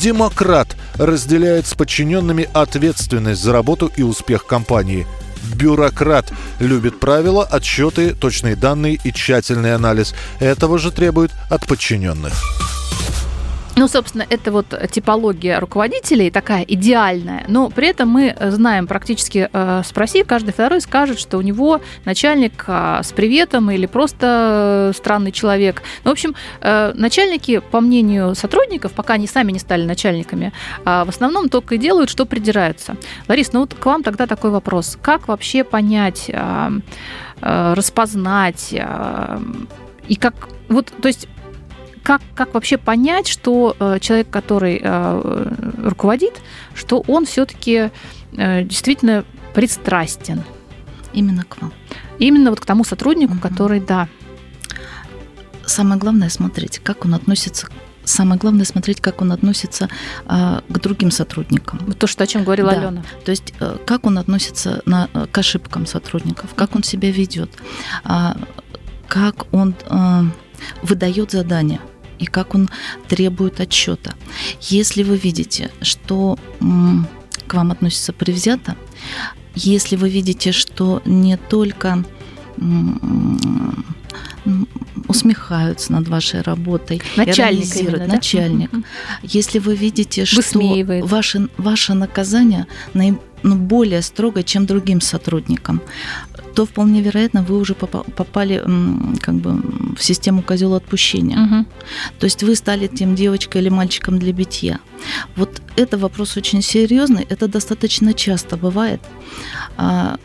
Демократ 0.00 0.76
разделяет 0.94 1.68
с 1.68 1.74
подчиненными 1.74 2.48
ответственность 2.52 3.42
за 3.42 3.52
работу 3.52 3.92
и 3.96 4.02
успех 4.02 4.44
компании– 4.44 5.06
бюрократ. 5.54 6.32
Любит 6.58 7.00
правила, 7.00 7.44
отчеты, 7.44 8.14
точные 8.14 8.56
данные 8.56 8.98
и 9.02 9.12
тщательный 9.12 9.74
анализ. 9.74 10.14
Этого 10.40 10.78
же 10.78 10.90
требует 10.90 11.32
от 11.50 11.66
подчиненных. 11.66 12.32
Ну, 13.78 13.88
собственно, 13.88 14.24
это 14.30 14.52
вот 14.52 14.68
типология 14.90 15.60
руководителей, 15.60 16.30
такая 16.30 16.62
идеальная, 16.62 17.44
но 17.46 17.68
при 17.68 17.88
этом 17.88 18.08
мы 18.08 18.34
знаем 18.40 18.86
практически, 18.86 19.50
э, 19.52 19.82
спроси, 19.84 20.24
каждый 20.24 20.52
второй 20.52 20.80
скажет, 20.80 21.18
что 21.18 21.36
у 21.36 21.42
него 21.42 21.82
начальник 22.06 22.64
э, 22.66 23.00
с 23.02 23.12
приветом 23.12 23.70
или 23.70 23.84
просто 23.84 24.92
э, 24.94 24.96
странный 24.96 25.30
человек. 25.30 25.82
Ну, 26.04 26.10
в 26.10 26.12
общем, 26.12 26.34
э, 26.62 26.94
начальники, 26.94 27.58
по 27.58 27.82
мнению 27.82 28.34
сотрудников, 28.34 28.92
пока 28.92 29.12
они 29.12 29.26
сами 29.26 29.52
не 29.52 29.58
стали 29.58 29.84
начальниками, 29.84 30.54
э, 30.86 31.04
в 31.04 31.10
основном 31.10 31.50
только 31.50 31.74
и 31.74 31.78
делают, 31.78 32.08
что 32.08 32.24
придираются. 32.24 32.96
Ларис, 33.28 33.52
ну 33.52 33.60
вот 33.60 33.74
к 33.74 33.84
вам 33.84 34.02
тогда 34.02 34.26
такой 34.26 34.52
вопрос. 34.52 34.96
Как 35.02 35.28
вообще 35.28 35.64
понять, 35.64 36.30
э, 36.30 36.70
э, 37.42 37.74
распознать 37.74 38.68
э, 38.72 39.38
и 40.08 40.16
как... 40.16 40.48
Вот, 40.68 40.92
то 41.02 41.08
есть 41.08 41.28
как, 42.06 42.22
как 42.36 42.54
вообще 42.54 42.78
понять, 42.78 43.26
что 43.26 43.74
э, 43.80 43.98
человек, 44.00 44.30
который 44.30 44.80
э, 44.80 45.52
руководит, 45.82 46.40
что 46.72 47.02
он 47.08 47.26
все-таки 47.26 47.90
э, 48.36 48.62
действительно 48.62 49.24
пристрастен? 49.54 50.44
Именно 51.12 51.42
к 51.42 51.60
вам. 51.60 51.72
Именно 52.20 52.50
вот 52.50 52.60
к 52.60 52.64
тому 52.64 52.84
сотруднику, 52.84 53.32
Мгм. 53.32 53.40
который, 53.40 53.80
да. 53.80 54.08
Самое 55.64 55.98
главное 55.98 56.28
смотреть, 56.28 56.78
как 56.78 57.04
он 57.04 57.14
относится. 57.14 57.66
Самое 58.04 58.38
главное 58.38 58.64
смотреть, 58.64 59.00
как 59.00 59.20
он 59.20 59.32
относится 59.32 59.88
а, 60.26 60.62
к 60.68 60.78
другим 60.78 61.10
сотрудникам. 61.10 61.92
То, 61.94 62.06
что 62.06 62.22
о 62.22 62.26
чем 62.28 62.44
говорила 62.44 62.70
Да. 62.70 62.78
Алена. 62.78 63.02
То 63.24 63.32
есть 63.32 63.52
э, 63.58 63.78
как 63.84 64.06
он 64.06 64.18
относится 64.18 64.80
на, 64.86 65.08
э, 65.12 65.26
к 65.26 65.36
ошибкам 65.38 65.86
сотрудников, 65.86 66.54
как 66.54 66.76
он 66.76 66.84
себя 66.84 67.10
ведет, 67.10 67.50
а, 68.04 68.36
как 69.08 69.52
он 69.52 69.74
э, 69.90 70.22
выдает 70.82 71.32
задания 71.32 71.80
и 72.18 72.26
как 72.26 72.54
он 72.54 72.68
требует 73.08 73.60
отчета. 73.60 74.14
Если 74.60 75.02
вы 75.02 75.16
видите, 75.16 75.70
что 75.82 76.38
к 77.46 77.54
вам 77.54 77.70
относится 77.70 78.12
привзято, 78.12 78.76
если 79.54 79.96
вы 79.96 80.08
видите, 80.10 80.52
что 80.52 81.00
не 81.04 81.36
только 81.36 82.04
усмехаются 85.08 85.92
над 85.92 86.08
вашей 86.08 86.40
работой, 86.40 87.02
Начальник 87.16 87.74
именно, 87.76 87.98
да? 87.98 88.06
начальник, 88.06 88.70
если 89.22 89.58
вы 89.58 89.74
видите, 89.76 90.24
что 90.24 90.36
Высмеивает. 90.36 91.04
ваше, 91.04 91.48
ваше 91.58 91.94
наказание 91.94 92.66
наим- 92.94 93.20
ну, 93.42 93.54
более 93.56 94.02
строгое, 94.02 94.42
чем 94.42 94.66
другим 94.66 95.00
сотрудникам, 95.00 95.80
то 96.56 96.64
вполне 96.64 97.02
вероятно 97.02 97.42
вы 97.42 97.58
уже 97.58 97.74
попа- 97.74 98.10
попали 98.16 98.62
как 99.20 99.34
бы 99.34 99.60
в 99.94 100.02
систему 100.02 100.42
козел 100.42 100.74
отпущения. 100.74 101.36
Мгм. 101.36 101.66
То 102.18 102.24
есть 102.26 102.42
вы 102.42 102.54
стали 102.56 102.86
тем 102.86 103.14
девочкой 103.14 103.60
или 103.60 103.68
мальчиком 103.68 104.18
для 104.18 104.32
битья. 104.32 104.78
Вот 105.36 105.60
это 105.76 105.98
вопрос 105.98 106.36
очень 106.38 106.62
серьезный, 106.62 107.26
это 107.28 107.46
достаточно 107.46 108.14
часто 108.14 108.56
бывает. 108.56 109.00
А, 109.76 110.16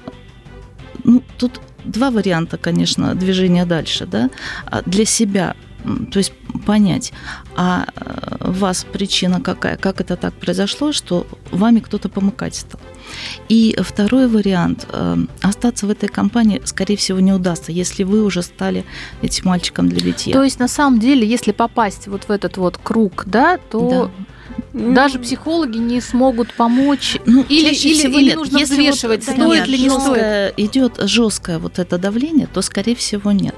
ну, 1.04 1.22
тут 1.38 1.60
два 1.84 2.12
варианта, 2.12 2.58
конечно, 2.58 3.14
движения 3.16 3.66
дальше, 3.66 4.06
да, 4.06 4.30
А 4.66 4.82
для 4.86 5.06
себя, 5.06 5.56
то 6.12 6.20
есть 6.20 6.34
понять, 6.66 7.14
а 7.56 7.86
э, 7.96 8.50
у 8.50 8.52
вас 8.52 8.86
причина 8.92 9.42
какая, 9.42 9.78
как 9.78 10.02
это 10.02 10.16
так 10.16 10.34
произошло, 10.34 10.92
что 10.92 11.26
вами 11.52 11.80
кто-то 11.80 12.10
помыкать 12.10 12.56
стал. 12.56 12.80
И 13.50 13.76
второй 13.80 14.28
вариант, 14.28 14.88
э, 14.92 15.18
остаться 15.42 15.86
в 15.88 15.90
этой 15.90 16.10
компании, 16.10 16.62
скорее 16.66 16.96
всего, 16.96 17.20
не 17.20 17.34
удастся, 17.34 17.72
если 17.72 18.04
вы 18.04 18.24
уже 18.24 18.42
стали 18.42 18.86
этим 19.22 19.50
мальчиком 19.50 19.90
для 19.90 20.06
битья. 20.06 20.34
То 20.34 20.44
есть, 20.44 20.60
на 20.60 20.68
самом 20.68 21.00
деле, 21.00 21.28
если 21.28 21.52
попасть 21.52 22.08
вот 22.08 22.24
в 22.24 22.32
этот 22.32 22.58
вот 22.58 22.78
круг, 22.78 23.24
да, 23.26 23.58
то 23.58 24.12
даже 24.74 25.20
психологи 25.20 25.78
не 25.78 26.02
смогут 26.02 26.54
помочь. 26.54 27.18
Ну, 27.26 27.44
Или- 27.50 27.70
чаще 27.70 27.90
или- 27.90 27.98
всего 28.00 28.20
или 28.20 28.26
нет. 28.26 28.36
нужно 28.36 28.58
Если 28.58 28.74
взвешивать, 28.74 29.26
вот, 29.26 29.36
стоит 29.36 29.60
нет, 29.60 29.68
ли, 29.68 29.78
не 29.80 29.90
жёсткое 29.90 30.54
идет 30.58 31.00
жесткое 31.02 31.60
вот 31.60 31.80
это 31.80 31.98
давление, 31.98 32.48
то 32.48 32.62
скорее 32.62 32.96
всего 32.96 33.32
нет. 33.32 33.56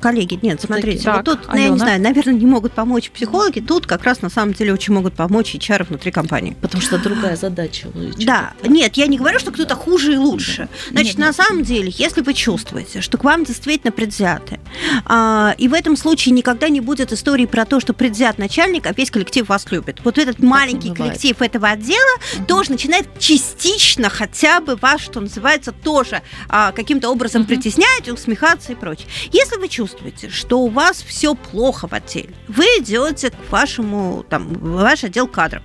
Коллеги, 0.00 0.38
нет, 0.40 0.60
смотрите, 0.60 1.02
Так, 1.02 1.16
вот 1.16 1.24
тут, 1.24 1.48
ну, 1.48 1.54
я 1.54 1.60
Алена. 1.62 1.72
не 1.74 1.78
знаю, 1.80 2.00
наверное, 2.00 2.34
не 2.34 2.46
могут 2.46 2.72
помочь 2.72 3.10
психологи, 3.10 3.58
тут 3.58 3.86
как 3.86 4.04
раз 4.04 4.22
на 4.22 4.30
самом 4.30 4.54
деле 4.54 4.72
очень 4.72 4.94
могут 4.94 5.14
помочь 5.14 5.54
HR 5.56 5.88
внутри 5.88 6.12
компании. 6.12 6.56
Потому 6.60 6.80
что 6.82 6.98
другая 6.98 7.34
задача 7.36 7.88
у 7.92 7.98
HR. 7.98 8.24
Да, 8.24 8.52
нет, 8.62 8.96
я 8.96 9.08
не 9.08 9.18
говорю, 9.18 9.40
что 9.40 9.50
кто-то 9.50 9.74
хуже 9.74 10.14
и 10.14 10.16
лучше. 10.16 10.68
Значит, 10.90 11.14
Нет, 11.14 11.18
на 11.18 11.26
нет. 11.26 11.34
самом 11.36 11.64
деле, 11.64 11.92
если 11.96 12.20
вы 12.20 12.32
чувствуете, 12.34 13.00
что 13.00 13.18
к 13.18 13.24
вам 13.24 13.42
действительно 13.44 13.90
предвзяты, 13.90 14.60
а, 15.04 15.54
и 15.58 15.66
в 15.66 15.74
этом 15.74 15.96
случае 15.96 16.32
никогда 16.32 16.68
не 16.68 16.80
будет 16.80 17.12
истории 17.12 17.46
про 17.46 17.64
то, 17.64 17.80
что 17.80 17.92
предвзят 17.92 18.38
начальник, 18.38 18.86
а 18.86 18.92
весь 18.92 19.10
коллектив 19.10 19.48
вас 19.48 19.66
любит. 19.72 20.00
Вот 20.04 20.16
этот 20.18 20.38
маленький 20.40 20.90
бывает. 20.90 21.14
коллектив 21.14 21.42
этого 21.42 21.68
отдела 21.70 21.98
тоже 22.46 22.70
начинает 22.70 23.06
частично 23.18 24.08
хотя 24.10 24.60
бы 24.60 24.76
вас, 24.76 25.00
что 25.00 25.20
называется, 25.20 25.72
тоже 25.72 26.22
а, 26.48 26.70
каким-то 26.70 27.10
образом 27.10 27.42
Мгм. 27.42 27.48
притеснять, 27.48 28.08
усмехаться 28.08 28.70
и 28.72 28.74
прочее. 28.76 29.08
Если 29.32 29.56
вы 29.56 29.66
чувствуете, 29.68 29.87
что 30.30 30.60
у 30.60 30.68
вас 30.68 31.02
все 31.02 31.34
плохо 31.34 31.88
в 31.88 31.92
отделе, 31.92 32.34
вы 32.48 32.64
идете 32.80 33.30
к 33.30 33.50
вашему, 33.50 34.24
там, 34.28 34.52
ваш 34.54 35.04
отдел 35.04 35.26
кадров, 35.26 35.62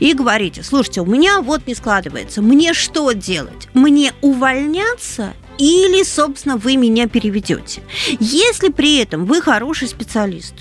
и 0.00 0.14
говорите, 0.14 0.62
слушайте, 0.62 1.00
у 1.00 1.06
меня 1.06 1.40
вот 1.40 1.66
не 1.66 1.74
складывается, 1.74 2.42
мне 2.42 2.72
что 2.72 3.12
делать? 3.12 3.68
Мне 3.74 4.12
увольняться 4.20 5.34
или, 5.58 6.02
собственно, 6.02 6.56
вы 6.56 6.76
меня 6.76 7.08
переведете? 7.08 7.82
Если 8.18 8.70
при 8.70 8.98
этом 8.98 9.26
вы 9.26 9.42
хороший 9.42 9.88
специалист, 9.88 10.54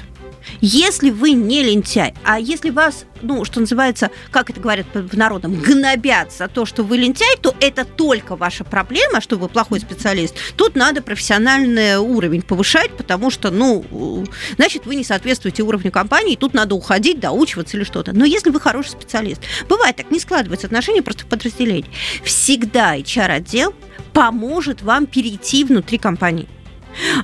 если 0.60 1.10
вы 1.10 1.31
не 1.31 1.63
лентяй, 1.63 2.13
а 2.24 2.39
если 2.39 2.69
вас, 2.69 3.05
ну, 3.21 3.45
что 3.45 3.60
называется, 3.60 4.10
как 4.31 4.50
это 4.50 4.60
говорят 4.60 4.88
в 4.93 5.17
народном, 5.17 5.55
гнобят 5.60 6.31
за 6.31 6.48
то, 6.48 6.65
что 6.65 6.83
вы 6.83 6.98
лентяй, 6.98 7.38
то 7.41 7.55
это 7.60 7.86
только 7.86 8.36
ваша 8.36 8.63
проблема, 8.63 9.21
что 9.21 9.38
вы 9.38 9.48
плохой 9.50 9.79
специалист. 9.79 10.36
Тут 10.55 10.75
надо 10.75 11.01
профессиональный 11.01 11.98
уровень 11.98 12.41
повышать, 12.41 12.95
потому 12.98 13.29
что, 13.31 13.51
ну, 13.51 14.25
значит, 14.55 14.86
вы 14.86 14.95
не 14.95 15.03
соответствуете 15.03 15.63
уровню 15.63 15.91
компании, 15.91 16.36
тут 16.36 16.53
надо 16.53 16.75
уходить, 16.75 17.19
доучиваться 17.19 17.77
или 17.77 17.83
что-то. 17.83 18.13
Но 18.13 18.25
если 18.25 18.50
вы 18.50 18.60
хороший 18.60 18.91
специалист, 18.91 19.41
бывает 19.67 19.95
так, 19.95 20.12
не 20.12 20.19
складываются 20.19 20.67
отношения 20.67 21.01
просто 21.01 21.24
в 21.24 21.27
подразделении, 21.27 21.89
всегда 22.24 22.98
HR-отдел 22.98 23.74
поможет 24.13 24.81
вам 24.81 25.05
перейти 25.05 25.63
внутри 25.63 25.98
компании. 25.98 26.48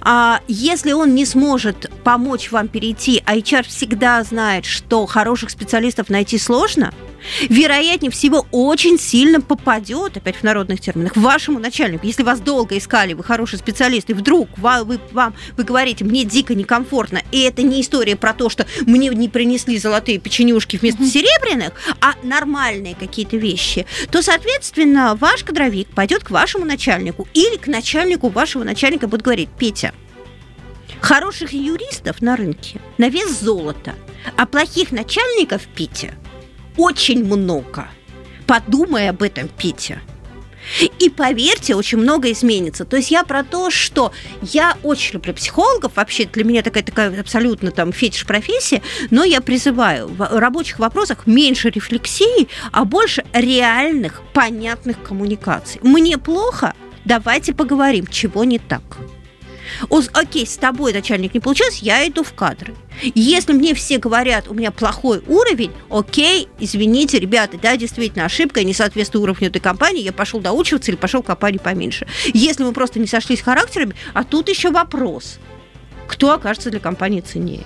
А 0.01 0.41
если 0.47 0.91
он 0.91 1.15
не 1.15 1.25
сможет 1.25 1.91
помочь 2.03 2.51
вам 2.51 2.67
перейти, 2.67 3.21
а 3.25 3.35
HR 3.35 3.63
всегда 3.67 4.23
знает, 4.23 4.65
что 4.65 5.05
хороших 5.05 5.49
специалистов 5.49 6.09
найти 6.09 6.37
сложно, 6.37 6.93
вероятнее 7.49 8.11
всего 8.11 8.45
очень 8.51 8.99
сильно 8.99 9.41
попадет, 9.41 10.17
опять 10.17 10.37
в 10.37 10.43
народных 10.43 10.79
терминах, 10.79 11.15
вашему 11.15 11.59
начальнику. 11.59 12.05
Если 12.05 12.23
вас 12.23 12.39
долго 12.39 12.77
искали, 12.77 13.13
вы 13.13 13.23
хороший 13.23 13.59
специалист, 13.59 14.09
и 14.09 14.13
вдруг 14.13 14.49
ва- 14.57 14.83
вы, 14.83 14.99
вам, 15.11 15.35
вы 15.55 15.63
говорите, 15.63 16.03
мне 16.05 16.23
дико 16.23 16.55
некомфортно, 16.55 17.21
и 17.31 17.41
это 17.41 17.61
не 17.61 17.81
история 17.81 18.15
про 18.15 18.33
то, 18.33 18.49
что 18.49 18.65
мне 18.81 19.09
не 19.09 19.29
принесли 19.29 19.77
золотые 19.77 20.19
печенюшки 20.19 20.77
вместо 20.77 21.05
серебряных, 21.05 21.73
а 22.01 22.13
нормальные 22.23 22.95
какие-то 22.95 23.37
вещи, 23.37 23.85
то, 24.11 24.21
соответственно, 24.21 25.15
ваш 25.15 25.43
кадровик 25.43 25.87
пойдет 25.89 26.23
к 26.23 26.31
вашему 26.31 26.65
начальнику 26.65 27.27
или 27.33 27.57
к 27.57 27.67
начальнику 27.67 28.29
вашего 28.29 28.63
начальника 28.63 29.07
будет 29.07 29.21
говорить, 29.21 29.49
Петя, 29.57 29.93
хороших 31.01 31.53
юристов 31.53 32.21
на 32.21 32.35
рынке 32.35 32.79
на 32.97 33.09
вес 33.09 33.39
золота, 33.39 33.95
а 34.35 34.45
плохих 34.45 34.91
начальников, 34.91 35.61
Петя, 35.75 36.13
очень 36.77 37.25
много. 37.25 37.87
Подумай 38.45 39.09
об 39.09 39.23
этом, 39.23 39.49
Петя. 39.49 39.99
И 40.99 41.09
поверьте, 41.09 41.75
очень 41.75 41.97
много 41.97 42.31
изменится. 42.31 42.85
То 42.85 42.97
есть 42.97 43.11
я 43.11 43.23
про 43.23 43.43
то, 43.43 43.69
что 43.69 44.11
я 44.41 44.77
очень 44.83 45.13
люблю 45.13 45.33
психологов, 45.33 45.93
вообще 45.95 46.25
для 46.25 46.43
меня 46.43 46.61
такая 46.61 46.83
такая 46.83 47.19
абсолютно 47.19 47.71
там 47.71 47.91
фетиш 47.91 48.25
профессия, 48.25 48.81
но 49.09 49.23
я 49.23 49.41
призываю 49.41 50.07
в 50.07 50.39
рабочих 50.39 50.79
вопросах 50.79 51.25
меньше 51.25 51.69
рефлексии, 51.69 52.47
а 52.71 52.85
больше 52.85 53.23
реальных, 53.33 54.21
понятных 54.33 55.01
коммуникаций. 55.01 55.79
Мне 55.83 56.17
плохо, 56.17 56.73
давайте 57.05 57.53
поговорим, 57.53 58.07
чего 58.07 58.43
не 58.43 58.59
так. 58.59 58.83
Окей, 59.89 60.45
с 60.45 60.57
тобой, 60.57 60.93
начальник, 60.93 61.33
не 61.33 61.39
получилось, 61.39 61.79
я 61.79 62.07
иду 62.07 62.23
в 62.23 62.33
кадры. 62.33 62.75
Если 63.15 63.53
мне 63.53 63.73
все 63.73 63.97
говорят, 63.97 64.47
у 64.47 64.53
меня 64.53 64.71
плохой 64.71 65.21
уровень, 65.27 65.71
окей, 65.89 66.47
извините, 66.59 67.19
ребята, 67.19 67.57
да, 67.61 67.77
действительно, 67.77 68.25
ошибка, 68.25 68.59
я 68.59 68.65
не 68.65 68.73
соответствую 68.73 69.23
уровню 69.23 69.47
этой 69.49 69.59
компании, 69.59 70.01
я 70.01 70.11
пошел 70.11 70.39
доучиваться 70.39 70.91
или 70.91 70.97
пошел 70.97 71.21
в 71.21 71.25
компанию 71.25 71.61
поменьше. 71.61 72.07
Если 72.33 72.63
мы 72.63 72.71
просто 72.71 72.99
не 72.99 73.07
сошлись 73.07 73.41
характерами, 73.41 73.95
а 74.13 74.23
тут 74.23 74.49
еще 74.49 74.71
вопрос, 74.71 75.39
кто 76.07 76.31
окажется 76.31 76.71
для 76.71 76.79
компании 76.79 77.21
ценнее. 77.21 77.65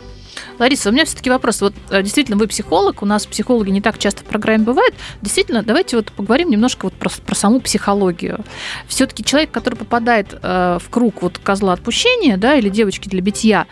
Лариса, 0.59 0.89
у 0.89 0.91
меня 0.91 1.05
все-таки 1.05 1.29
вопрос. 1.29 1.61
Вот 1.61 1.73
э, 1.89 2.01
действительно, 2.01 2.37
вы 2.37 2.47
психолог, 2.47 3.01
у 3.01 3.05
нас 3.05 3.25
психологи 3.25 3.69
не 3.69 3.81
так 3.81 3.97
часто 3.97 4.21
в 4.21 4.25
программе 4.25 4.63
бывают. 4.63 4.95
Действительно, 5.21 5.63
давайте 5.63 5.95
вот 5.95 6.11
поговорим 6.11 6.49
немножко 6.49 6.85
вот 6.85 6.93
про, 6.93 7.09
про 7.09 7.35
саму 7.35 7.59
психологию. 7.59 8.43
Все-таки 8.87 9.23
человек, 9.23 9.51
который 9.51 9.75
попадает 9.75 10.37
э, 10.41 10.79
в 10.81 10.89
круг 10.89 11.21
вот 11.21 11.37
козла 11.37 11.73
отпущения, 11.73 12.37
да, 12.37 12.55
или 12.55 12.69
девочки 12.69 13.09
для 13.09 13.21
битья, 13.21 13.67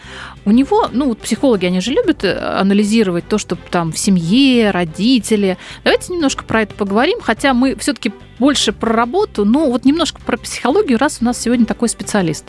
у 0.45 0.51
него, 0.51 0.89
ну 0.91 1.09
вот 1.09 1.19
психологи, 1.19 1.65
они 1.65 1.81
же 1.81 1.91
любят 1.91 2.23
э, 2.23 2.37
анализировать 2.37 3.27
то, 3.27 3.37
что 3.37 3.55
там 3.55 3.91
в 3.91 3.97
семье, 3.97 4.71
родители. 4.71 5.57
Давайте 5.83 6.13
немножко 6.13 6.43
про 6.43 6.63
это 6.63 6.75
поговорим, 6.75 7.19
хотя 7.21 7.53
мы 7.53 7.75
все-таки 7.75 8.11
больше 8.39 8.71
про 8.71 8.93
работу, 8.93 9.45
но 9.45 9.69
вот 9.69 9.85
немножко 9.85 10.21
про 10.21 10.37
психологию, 10.37 10.97
раз 10.97 11.19
у 11.21 11.25
нас 11.25 11.39
сегодня 11.39 11.65
такой 11.65 11.89
специалист. 11.89 12.45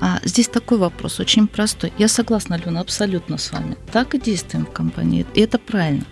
А, 0.00 0.20
здесь 0.22 0.48
такой 0.48 0.78
вопрос, 0.78 1.18
очень 1.18 1.48
простой. 1.48 1.92
Я 1.98 2.08
согласна, 2.08 2.56
Алена, 2.56 2.80
абсолютно 2.80 3.38
с 3.38 3.50
вами. 3.50 3.76
Так 3.90 4.14
и 4.14 4.20
действуем 4.20 4.66
в 4.66 4.72
компании, 4.72 5.26
и 5.34 5.40
это 5.40 5.58
правильно. 5.58 6.04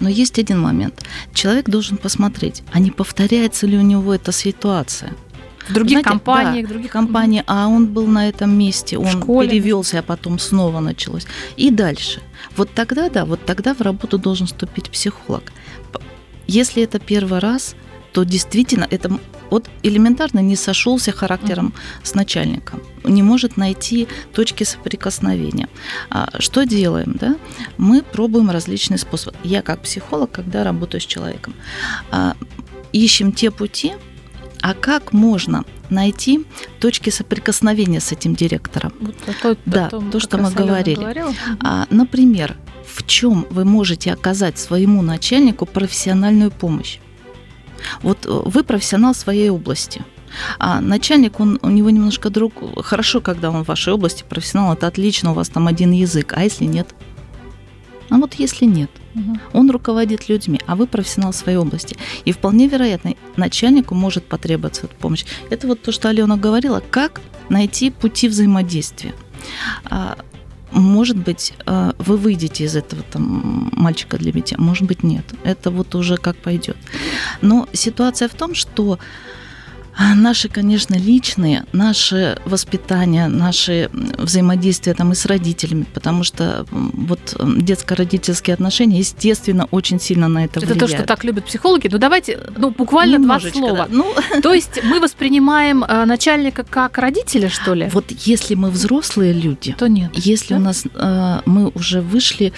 Но 0.00 0.08
есть 0.08 0.38
один 0.38 0.60
момент. 0.60 1.04
Человек 1.34 1.68
должен 1.68 1.96
посмотреть, 1.96 2.62
а 2.72 2.78
не 2.78 2.90
повторяется 2.90 3.66
ли 3.66 3.76
у 3.76 3.82
него 3.82 4.14
эта 4.14 4.32
ситуация. 4.32 5.12
В 5.68 5.72
других 5.72 6.00
Знаете, 6.00 6.08
компаниях, 6.08 6.66
да, 6.66 6.72
других 6.72 6.92
компаниях, 6.92 7.44
а 7.46 7.66
он 7.66 7.86
был 7.86 8.06
на 8.06 8.28
этом 8.28 8.56
месте, 8.56 8.98
он 8.98 9.22
перевелся, 9.22 9.98
а 9.98 10.02
потом 10.02 10.38
снова 10.38 10.80
началось. 10.80 11.26
И 11.56 11.70
дальше. 11.70 12.20
Вот 12.56 12.70
тогда, 12.74 13.08
да, 13.08 13.24
вот 13.24 13.44
тогда 13.44 13.74
в 13.74 13.80
работу 13.80 14.18
должен 14.18 14.46
вступить 14.46 14.90
психолог. 14.90 15.52
Если 16.46 16.82
это 16.82 16.98
первый 17.00 17.40
раз, 17.40 17.74
то 18.12 18.24
действительно 18.24 18.86
это 18.90 19.18
вот 19.50 19.68
элементарно 19.82 20.40
не 20.40 20.56
сошелся 20.56 21.12
характером 21.12 21.74
с 22.02 22.14
начальником, 22.14 22.82
не 23.04 23.22
может 23.22 23.56
найти 23.56 24.08
точки 24.32 24.64
соприкосновения. 24.64 25.68
А 26.10 26.28
что 26.38 26.64
делаем? 26.64 27.16
Да? 27.20 27.36
Мы 27.76 28.02
пробуем 28.02 28.50
различные 28.50 28.98
способы. 28.98 29.36
Я 29.44 29.62
как 29.62 29.82
психолог, 29.82 30.30
когда 30.30 30.64
работаю 30.64 31.00
с 31.00 31.06
человеком, 31.06 31.54
а, 32.10 32.34
ищем 32.92 33.32
те 33.32 33.50
пути, 33.50 33.92
а 34.66 34.74
как 34.74 35.12
можно 35.12 35.64
найти 35.90 36.44
точки 36.80 37.10
соприкосновения 37.10 38.00
с 38.00 38.10
этим 38.10 38.34
директором? 38.34 38.92
Вот, 39.00 39.14
то, 39.40 39.56
да, 39.64 39.88
то, 39.88 40.00
то 40.00 40.18
что 40.18 40.38
мы 40.38 40.50
говорили. 40.50 41.06
А, 41.60 41.86
например, 41.88 42.56
в 42.84 43.06
чем 43.06 43.46
вы 43.50 43.64
можете 43.64 44.12
оказать 44.12 44.58
своему 44.58 45.02
начальнику 45.02 45.66
профессиональную 45.66 46.50
помощь? 46.50 46.98
Вот 48.02 48.26
э, 48.26 48.28
вы 48.28 48.64
профессионал 48.64 49.14
своей 49.14 49.50
области. 49.50 50.04
А 50.58 50.80
начальник, 50.80 51.38
он, 51.38 51.60
у 51.62 51.70
него 51.70 51.90
немножко 51.90 52.28
друг... 52.28 52.54
Хорошо, 52.84 53.20
когда 53.20 53.52
он 53.52 53.62
в 53.62 53.68
вашей 53.68 53.92
области 53.92 54.24
профессионал, 54.28 54.72
это 54.72 54.88
отлично, 54.88 55.30
у 55.30 55.34
вас 55.34 55.48
там 55.48 55.68
один 55.68 55.92
язык. 55.92 56.32
А 56.36 56.42
если 56.42 56.64
нет? 56.64 56.88
А 58.10 58.16
вот 58.16 58.34
если 58.34 58.64
нет, 58.64 58.90
угу. 59.14 59.38
он 59.52 59.70
руководит 59.70 60.28
людьми, 60.28 60.60
а 60.66 60.76
вы 60.76 60.86
профессионал 60.86 61.32
своей 61.32 61.58
области. 61.58 61.96
И 62.24 62.32
вполне 62.32 62.68
вероятно, 62.68 63.14
начальнику 63.36 63.94
может 63.94 64.24
потребоваться 64.24 64.86
эта 64.86 64.94
помощь. 64.94 65.24
Это 65.50 65.66
вот 65.66 65.82
то, 65.82 65.92
что 65.92 66.08
Алена 66.08 66.36
говорила, 66.36 66.82
как 66.90 67.20
найти 67.48 67.90
пути 67.90 68.28
взаимодействия. 68.28 69.14
А, 69.84 70.16
может 70.72 71.16
быть, 71.16 71.54
э, 71.64 71.92
вы 71.98 72.16
выйдете 72.16 72.64
из 72.64 72.76
этого 72.76 73.02
там 73.02 73.70
мальчика 73.72 74.18
для 74.18 74.32
битья, 74.32 74.56
может 74.58 74.86
быть, 74.86 75.02
нет. 75.02 75.24
Это 75.44 75.70
вот 75.70 75.94
уже 75.94 76.16
как 76.16 76.36
пойдет. 76.36 76.76
Но 77.40 77.68
ситуация 77.72 78.28
в 78.28 78.34
том, 78.34 78.54
что 78.54 78.94
а 78.94 78.98
наши, 80.14 80.48
конечно, 80.48 80.94
личные, 80.94 81.64
наше 81.72 82.38
воспитание, 82.44 83.28
наши 83.28 83.88
взаимодействия 83.92 84.94
там 84.94 85.12
и 85.12 85.14
с 85.14 85.24
родителями, 85.26 85.86
потому 85.94 86.22
что 86.22 86.66
вот 86.70 87.34
детско-родительские 87.40 88.54
отношения, 88.54 88.98
естественно, 88.98 89.66
очень 89.70 89.98
сильно 89.98 90.28
на 90.28 90.44
это, 90.44 90.60
это 90.60 90.66
влияют. 90.66 90.82
Это 90.82 90.92
то, 90.92 90.98
что 90.98 91.06
так 91.06 91.24
любят 91.24 91.46
психологи. 91.46 91.88
Ну, 91.90 91.98
давайте, 91.98 92.38
ну, 92.56 92.70
буквально 92.70 93.14
Немножечко, 93.14 93.58
два 93.58 93.68
слова. 93.68 93.86
Да. 93.88 93.96
Ну... 93.96 94.14
То 94.42 94.52
есть 94.52 94.82
мы 94.82 95.00
воспринимаем 95.00 95.82
э, 95.84 96.04
начальника 96.04 96.62
как 96.62 96.98
родителя, 96.98 97.48
что 97.48 97.74
ли? 97.74 97.88
Вот 97.92 98.10
если 98.10 98.54
мы 98.54 98.70
взрослые 98.70 99.32
люди, 99.32 99.74
то 99.78 99.88
нет. 99.88 100.10
Если 100.14 100.54
да? 100.54 100.60
у 100.60 100.62
нас 100.62 100.84
э, 100.94 101.40
мы 101.46 101.70
уже 101.74 102.00
вышли... 102.00 102.52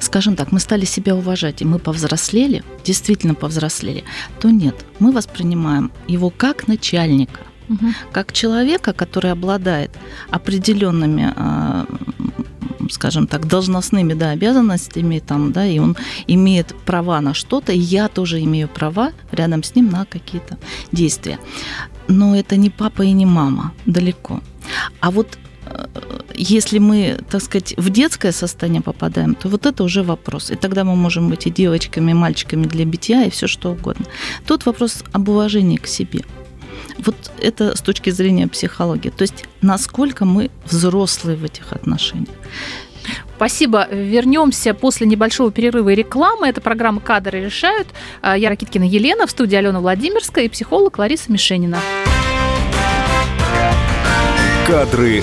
Скажем 0.00 0.36
так, 0.36 0.52
мы 0.52 0.60
стали 0.60 0.84
себя 0.84 1.14
уважать, 1.14 1.62
и 1.62 1.64
мы 1.64 1.78
повзрослели, 1.78 2.62
действительно 2.84 3.34
повзрослели, 3.34 4.04
то 4.40 4.50
нет, 4.50 4.84
мы 4.98 5.12
воспринимаем 5.12 5.90
его 6.08 6.30
как 6.30 6.68
начальника, 6.68 7.40
угу. 7.68 7.86
как 8.12 8.32
человека, 8.32 8.92
который 8.92 9.30
обладает 9.32 9.90
определенными 10.30 11.32
а, 11.36 11.86
скажем 12.90 13.26
так, 13.26 13.46
должностными 13.46 14.14
да, 14.14 14.30
обязанностями, 14.30 15.18
там, 15.18 15.52
да, 15.52 15.66
и 15.66 15.78
он 15.78 15.96
имеет 16.26 16.74
права 16.84 17.20
на 17.20 17.34
что-то, 17.34 17.72
и 17.72 17.78
я 17.78 18.08
тоже 18.08 18.42
имею 18.42 18.68
права 18.68 19.12
рядом 19.32 19.62
с 19.62 19.74
ним 19.74 19.90
на 19.90 20.04
какие-то 20.04 20.58
действия. 20.92 21.38
Но 22.08 22.36
это 22.36 22.56
не 22.56 22.70
папа 22.70 23.02
и 23.02 23.12
не 23.12 23.26
мама, 23.26 23.72
далеко. 23.86 24.40
А 25.00 25.10
вот 25.10 25.38
если 26.34 26.78
мы, 26.78 27.18
так 27.30 27.42
сказать, 27.42 27.74
в 27.76 27.90
детское 27.90 28.32
состояние 28.32 28.82
попадаем, 28.82 29.34
то 29.34 29.48
вот 29.48 29.66
это 29.66 29.84
уже 29.84 30.02
вопрос. 30.02 30.50
И 30.50 30.56
тогда 30.56 30.84
мы 30.84 30.96
можем 30.96 31.28
быть 31.30 31.46
и 31.46 31.50
девочками, 31.50 32.10
и 32.10 32.14
мальчиками 32.14 32.64
для 32.66 32.84
битья, 32.84 33.24
и 33.24 33.30
все 33.30 33.46
что 33.46 33.72
угодно. 33.72 34.06
Тут 34.46 34.66
вопрос 34.66 35.04
об 35.12 35.28
уважении 35.28 35.76
к 35.76 35.86
себе. 35.86 36.24
Вот 36.98 37.16
это 37.40 37.76
с 37.76 37.80
точки 37.80 38.10
зрения 38.10 38.46
психологии. 38.48 39.10
То 39.10 39.22
есть 39.22 39.44
насколько 39.60 40.24
мы 40.24 40.50
взрослые 40.64 41.36
в 41.36 41.44
этих 41.44 41.72
отношениях. 41.72 42.28
Спасибо. 43.36 43.86
Вернемся 43.90 44.74
после 44.74 45.06
небольшого 45.06 45.50
перерыва 45.52 45.90
и 45.90 45.94
рекламы. 45.94 46.48
Это 46.48 46.60
программа 46.60 47.00
«Кадры 47.00 47.44
решают». 47.44 47.88
Я 48.22 48.48
Ракиткина 48.48 48.84
Елена, 48.84 49.26
в 49.26 49.30
студии 49.30 49.56
Алена 49.56 49.80
Владимирская 49.80 50.44
и 50.44 50.48
психолог 50.48 50.98
Лариса 50.98 51.30
Мишенина. 51.30 51.78
Кадры 54.66 55.22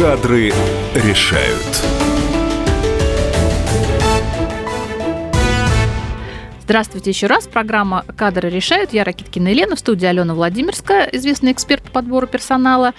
Кадры 0.00 0.50
решают. 0.94 1.84
Здравствуйте 6.62 7.10
еще 7.10 7.26
раз. 7.26 7.46
Программа 7.46 8.06
«Кадры 8.16 8.48
решают». 8.48 8.94
Я 8.94 9.04
Ракиткина 9.04 9.48
Елена, 9.48 9.76
в 9.76 9.78
студии 9.78 10.06
Алена 10.06 10.34
Владимирская, 10.34 11.04
известный 11.12 11.52
эксперт 11.52 11.82
по 11.82 11.90
подбору 11.90 12.26
персонала, 12.26 12.94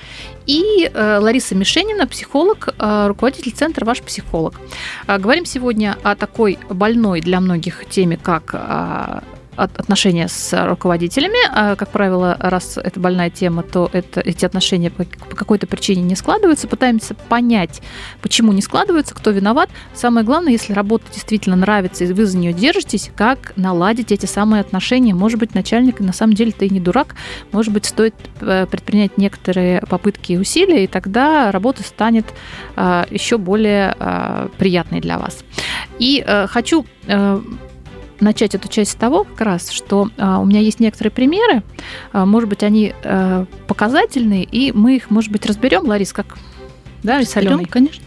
и 0.45 0.91
э, 0.93 1.17
Лариса 1.17 1.55
Мишенина, 1.55 2.05
психолог, 2.05 2.75
э, 2.77 3.07
руководитель 3.07 3.53
центра 3.53 3.83
«Ваш 3.83 4.03
психолог». 4.03 4.61
Э, 5.07 5.17
говорим 5.17 5.45
сегодня 5.45 5.97
о 6.03 6.15
такой 6.15 6.59
больной 6.69 7.21
для 7.21 7.39
многих 7.39 7.89
теме, 7.89 8.19
как 8.21 8.51
э, 8.53 9.21
отношения 9.63 10.27
с 10.27 10.67
руководителями. 10.67 11.37
А, 11.51 11.75
как 11.75 11.89
правило, 11.89 12.35
раз 12.39 12.77
это 12.77 12.99
больная 12.99 13.29
тема, 13.29 13.63
то 13.63 13.89
это, 13.93 14.19
эти 14.21 14.45
отношения 14.45 14.89
по, 14.89 15.03
по 15.03 15.35
какой-то 15.35 15.67
причине 15.67 16.01
не 16.01 16.15
складываются. 16.15 16.67
Пытаемся 16.67 17.13
понять, 17.13 17.81
почему 18.21 18.51
не 18.51 18.61
складываются, 18.61 19.15
кто 19.15 19.31
виноват. 19.31 19.69
Самое 19.93 20.25
главное, 20.25 20.51
если 20.51 20.73
работа 20.73 21.05
действительно 21.13 21.55
нравится, 21.55 22.03
и 22.03 22.13
вы 22.13 22.25
за 22.25 22.37
нее 22.37 22.53
держитесь, 22.53 23.11
как 23.15 23.53
наладить 23.55 24.11
эти 24.11 24.25
самые 24.25 24.61
отношения. 24.61 25.13
Может 25.13 25.39
быть, 25.39 25.53
начальник 25.53 25.99
на 25.99 26.13
самом 26.13 26.33
деле 26.33 26.51
ты 26.51 26.69
не 26.69 26.79
дурак. 26.79 27.15
Может 27.51 27.73
быть, 27.73 27.85
стоит 27.85 28.15
э, 28.41 28.65
предпринять 28.65 29.17
некоторые 29.17 29.81
попытки 29.81 30.33
и 30.33 30.37
усилия, 30.37 30.83
и 30.83 30.87
тогда 30.87 31.51
работа 31.51 31.83
станет 31.83 32.25
а, 32.75 33.05
еще 33.09 33.37
более 33.37 33.95
приятной 34.57 35.01
для 35.01 35.17
вас. 35.17 35.43
И 35.99 36.23
э, 36.25 36.47
хочу 36.47 36.85
э, 37.05 37.41
начать 38.21 38.55
эту 38.55 38.67
часть 38.67 38.91
с 38.91 38.95
того, 38.95 39.23
как 39.23 39.41
раз, 39.41 39.69
что 39.71 40.09
а, 40.17 40.39
у 40.39 40.45
меня 40.45 40.59
есть 40.59 40.79
некоторые 40.79 41.11
примеры, 41.11 41.63
а, 42.13 42.25
может 42.25 42.49
быть, 42.49 42.63
они 42.63 42.93
а, 43.03 43.45
показательные, 43.67 44.43
и 44.43 44.71
мы 44.71 44.95
их, 44.95 45.09
может 45.09 45.31
быть, 45.31 45.45
разберем, 45.45 45.87
Ларис, 45.87 46.13
как, 46.13 46.37
да, 47.03 47.19
разберем, 47.19 47.65
конечно. 47.65 48.03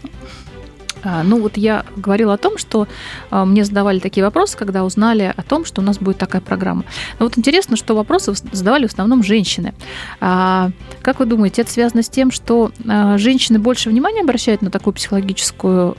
А, 1.05 1.23
ну 1.23 1.39
вот 1.39 1.55
я 1.55 1.85
говорила 1.95 2.33
о 2.33 2.37
том, 2.37 2.57
что 2.57 2.87
а, 3.29 3.45
мне 3.45 3.63
задавали 3.63 3.99
такие 3.99 4.23
вопросы, 4.23 4.57
когда 4.57 4.83
узнали 4.83 5.33
о 5.37 5.43
том, 5.43 5.63
что 5.63 5.81
у 5.81 5.85
нас 5.85 5.99
будет 5.99 6.17
такая 6.17 6.41
программа. 6.41 6.83
Но 7.19 7.27
вот 7.27 7.37
интересно, 7.37 7.77
что 7.77 7.95
вопросы 7.95 8.33
задавали 8.51 8.87
в 8.87 8.91
основном 8.91 9.23
женщины. 9.23 9.75
А, 10.19 10.71
как 11.03 11.19
вы 11.19 11.27
думаете, 11.27 11.61
это 11.61 11.71
связано 11.71 12.01
с 12.01 12.09
тем, 12.09 12.31
что 12.31 12.71
женщины 13.17 13.59
больше 13.59 13.89
внимания 13.89 14.21
обращают 14.21 14.63
на 14.63 14.71
такую 14.71 14.93
психологическую, 14.93 15.95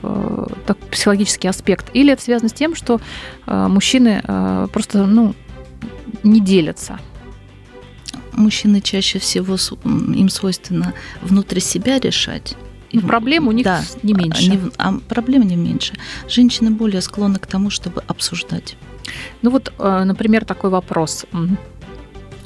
так, 0.65 0.77
психологический 0.91 1.47
аспект, 1.47 1.89
или 1.93 2.11
это 2.11 2.21
связано 2.21 2.49
с 2.49 2.53
тем, 2.53 2.75
что 2.75 2.99
мужчины 3.45 4.21
просто 4.73 5.05
ну, 5.05 5.33
не 6.23 6.41
делятся? 6.41 6.99
Мужчины 8.33 8.81
чаще 8.81 9.19
всего 9.19 9.55
им 9.85 10.29
свойственно 10.29 10.93
внутри 11.21 11.61
себя 11.61 11.99
решать 11.99 12.57
но 13.01 13.07
проблем 13.07 13.47
у 13.47 13.51
них 13.51 13.65
да, 13.65 13.81
не 14.03 14.13
меньше. 14.13 14.49
Не, 14.49 14.59
а 14.77 14.93
проблем 15.07 15.43
не 15.43 15.55
меньше. 15.55 15.93
Женщины 16.27 16.71
более 16.71 17.01
склонны 17.01 17.39
к 17.39 17.47
тому, 17.47 17.69
чтобы 17.69 18.03
обсуждать. 18.07 18.75
Ну 19.41 19.51
вот, 19.51 19.71
э, 19.77 20.03
например, 20.03 20.45
такой 20.45 20.69
вопрос 20.69 21.25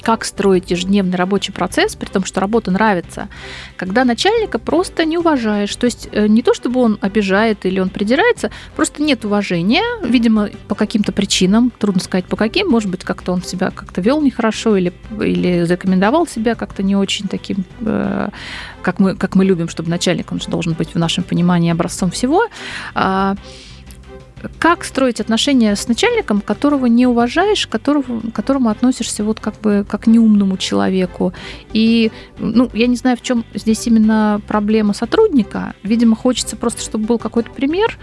как 0.02 0.24
строить 0.24 0.70
ежедневный 0.70 1.16
рабочий 1.16 1.52
процесс, 1.52 1.96
при 1.96 2.08
том, 2.08 2.24
что 2.24 2.40
работа 2.40 2.70
нравится, 2.70 3.28
когда 3.76 4.04
начальника 4.04 4.58
просто 4.58 5.04
не 5.04 5.18
уважаешь. 5.18 5.74
То 5.76 5.86
есть 5.86 6.08
э, 6.12 6.26
не 6.26 6.42
то, 6.42 6.54
чтобы 6.54 6.80
он 6.80 6.98
обижает 7.00 7.64
или 7.64 7.80
он 7.80 7.88
придирается, 7.88 8.50
просто 8.76 9.02
нет 9.02 9.24
уважения, 9.24 9.82
видимо, 10.04 10.50
по 10.68 10.74
каким-то 10.74 11.12
причинам, 11.12 11.72
трудно 11.78 12.00
сказать 12.00 12.26
по 12.26 12.36
каким, 12.36 12.68
может 12.68 12.90
быть, 12.90 13.04
как-то 13.04 13.32
он 13.32 13.42
себя 13.42 13.70
как-то 13.70 14.00
вел 14.00 14.20
нехорошо 14.20 14.76
или, 14.76 14.92
или 15.20 15.64
зарекомендовал 15.64 16.26
себя 16.26 16.54
как-то 16.54 16.82
не 16.82 16.96
очень 16.96 17.28
таким, 17.28 17.64
э, 17.80 18.28
как 18.82 18.98
мы, 18.98 19.16
как 19.16 19.34
мы 19.34 19.44
любим, 19.44 19.68
чтобы 19.68 19.90
начальник, 19.90 20.32
он 20.32 20.40
же 20.40 20.48
должен 20.48 20.74
быть 20.74 20.94
в 20.94 20.98
нашем 20.98 21.24
понимании 21.24 21.70
образцом 21.70 22.10
всего. 22.10 22.48
Как 24.58 24.84
строить 24.84 25.20
отношения 25.20 25.74
с 25.76 25.88
начальником, 25.88 26.40
которого 26.40 26.86
не 26.86 27.06
уважаешь, 27.06 27.66
которого, 27.66 28.20
к 28.20 28.32
которому 28.32 28.68
относишься 28.68 29.24
вот 29.24 29.40
как 29.40 29.60
бы 29.60 29.84
как 29.88 30.06
неумному 30.06 30.56
человеку. 30.56 31.32
И, 31.72 32.10
ну, 32.38 32.70
я 32.72 32.86
не 32.86 32.96
знаю, 32.96 33.16
в 33.16 33.22
чем 33.22 33.44
здесь 33.54 33.86
именно 33.86 34.40
проблема 34.46 34.94
сотрудника. 34.94 35.74
Видимо, 35.82 36.16
хочется 36.16 36.56
просто, 36.56 36.82
чтобы 36.82 37.06
был 37.06 37.18
какой-то 37.18 37.50
пример. 37.50 37.98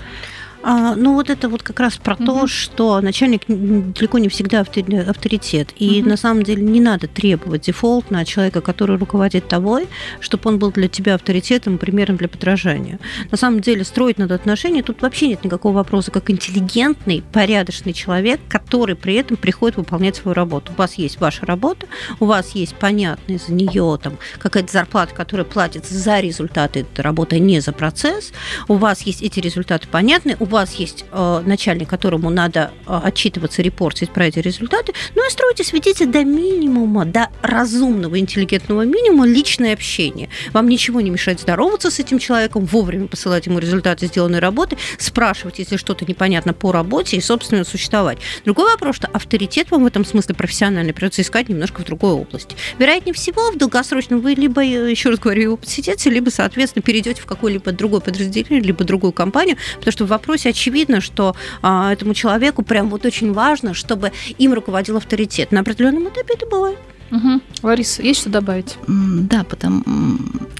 А, 0.61 0.95
ну, 0.95 1.13
вот 1.13 1.29
это 1.29 1.47
вот 1.47 1.63
как 1.63 1.79
раз 1.79 1.97
про 1.97 2.15
угу. 2.15 2.25
то, 2.25 2.47
что 2.47 2.99
начальник 3.01 3.43
далеко 3.47 4.17
не 4.17 4.27
всегда 4.27 4.61
авторитет. 4.61 5.73
И 5.77 6.01
угу. 6.01 6.09
на 6.09 6.17
самом 6.17 6.43
деле 6.43 6.61
не 6.61 6.81
надо 6.81 7.07
требовать 7.07 7.63
дефолт 7.63 8.11
на 8.11 8.25
человека, 8.25 8.61
который 8.61 8.97
руководит 8.97 9.47
тобой, 9.47 9.87
чтобы 10.19 10.49
он 10.49 10.59
был 10.59 10.71
для 10.71 10.87
тебя 10.87 11.15
авторитетом, 11.15 11.77
примером 11.77 12.17
для 12.17 12.27
подражания. 12.27 12.99
На 13.31 13.37
самом 13.37 13.61
деле 13.61 13.83
строить 13.83 14.17
надо 14.17 14.35
отношения, 14.35 14.83
тут 14.83 15.01
вообще 15.01 15.27
нет 15.27 15.43
никакого 15.43 15.77
вопроса, 15.77 16.11
как 16.11 16.29
интеллигентный, 16.29 17.23
порядочный 17.31 17.93
человек, 17.93 18.41
который 18.49 18.95
при 18.95 19.15
этом 19.15 19.37
приходит 19.37 19.77
выполнять 19.77 20.17
свою 20.17 20.33
работу. 20.33 20.73
У 20.73 20.79
вас 20.79 20.95
есть 20.95 21.19
ваша 21.19 21.45
работа, 21.45 21.87
у 22.19 22.25
вас 22.25 22.51
есть 22.51 22.75
понятная 22.75 23.39
за 23.39 23.53
нее 23.53 23.97
там 24.01 24.17
какая-то 24.37 24.71
зарплата, 24.71 25.13
которая 25.15 25.45
платится 25.45 25.93
за 25.93 26.19
результаты 26.19 26.81
этой 26.81 27.01
работы, 27.01 27.37
а 27.37 27.39
не 27.39 27.61
за 27.61 27.71
процесс. 27.71 28.33
У 28.67 28.75
вас 28.75 29.01
есть 29.03 29.21
эти 29.21 29.39
результаты 29.39 29.87
понятны, 29.87 30.35
у 30.39 30.48
вас 30.49 30.73
есть 30.73 31.05
э, 31.11 31.43
начальник, 31.45 31.89
которому 31.89 32.29
надо 32.29 32.71
э, 32.85 32.99
отчитываться, 33.03 33.61
репортить 33.61 34.11
про 34.11 34.25
эти 34.27 34.39
результаты, 34.39 34.93
ну 35.15 35.25
и 35.25 35.29
стройте, 35.31 35.63
сведите 35.63 36.05
до 36.05 36.23
минимума, 36.23 37.05
до 37.05 37.29
разумного, 37.41 38.19
интеллигентного 38.19 38.83
минимума 38.83 39.25
личное 39.27 39.73
общение. 39.73 40.29
Вам 40.51 40.67
ничего 40.67 41.01
не 41.01 41.09
мешает 41.09 41.39
здороваться 41.39 41.91
с 41.91 41.99
этим 41.99 42.19
человеком, 42.19 42.65
вовремя 42.65 43.07
посылать 43.07 43.45
ему 43.45 43.59
результаты 43.59 44.07
сделанной 44.07 44.39
работы, 44.39 44.77
спрашивать, 44.97 45.59
если 45.59 45.77
что-то 45.77 46.05
непонятно 46.05 46.53
по 46.53 46.71
работе 46.71 47.17
и, 47.17 47.21
собственно, 47.21 47.63
существовать. 47.63 48.17
Другой 48.45 48.71
вопрос, 48.71 48.95
что 48.95 49.07
авторитет 49.07 49.71
вам 49.71 49.83
в 49.83 49.85
этом 49.85 50.03
смысле 50.05 50.35
профессиональный 50.35 50.93
придется 50.93 51.21
искать 51.21 51.49
немножко 51.49 51.81
в 51.81 51.85
другой 51.85 52.11
области. 52.11 52.55
Вероятнее 52.77 53.13
всего, 53.13 53.51
в 53.51 53.57
долгосрочном 53.57 54.21
вы 54.21 54.33
либо, 54.33 54.63
э, 54.63 54.89
еще 54.89 55.09
раз 55.09 55.19
говорю, 55.19 55.41
его 55.41 55.57
посетите, 55.57 56.09
либо, 56.09 56.29
соответственно, 56.29 56.81
перейдете 56.81 57.21
в 57.21 57.25
какое-либо 57.25 57.71
другое 57.71 58.01
подразделение, 58.01 58.61
либо 58.61 58.83
другую 58.83 59.13
компанию, 59.13 59.57
потому 59.75 59.91
что 59.91 60.05
в 60.05 60.07
вопросе 60.07 60.38
вопросе 60.39 60.49
очевидно, 60.49 61.01
что 61.01 61.35
а, 61.61 61.91
этому 61.91 62.13
человеку 62.13 62.63
прям 62.63 62.89
вот 62.89 63.05
очень 63.05 63.33
важно, 63.33 63.73
чтобы 63.73 64.11
им 64.37 64.53
руководил 64.53 64.97
авторитет. 64.97 65.51
На 65.51 65.61
определенном 65.61 66.07
этапе 66.07 66.33
это 66.33 66.45
бывает. 66.45 66.77
Угу. 67.11 67.41
Лариса, 67.63 68.03
есть 68.03 68.21
что 68.21 68.29
добавить? 68.29 68.77
Да, 68.87 69.43
потому... 69.43 69.83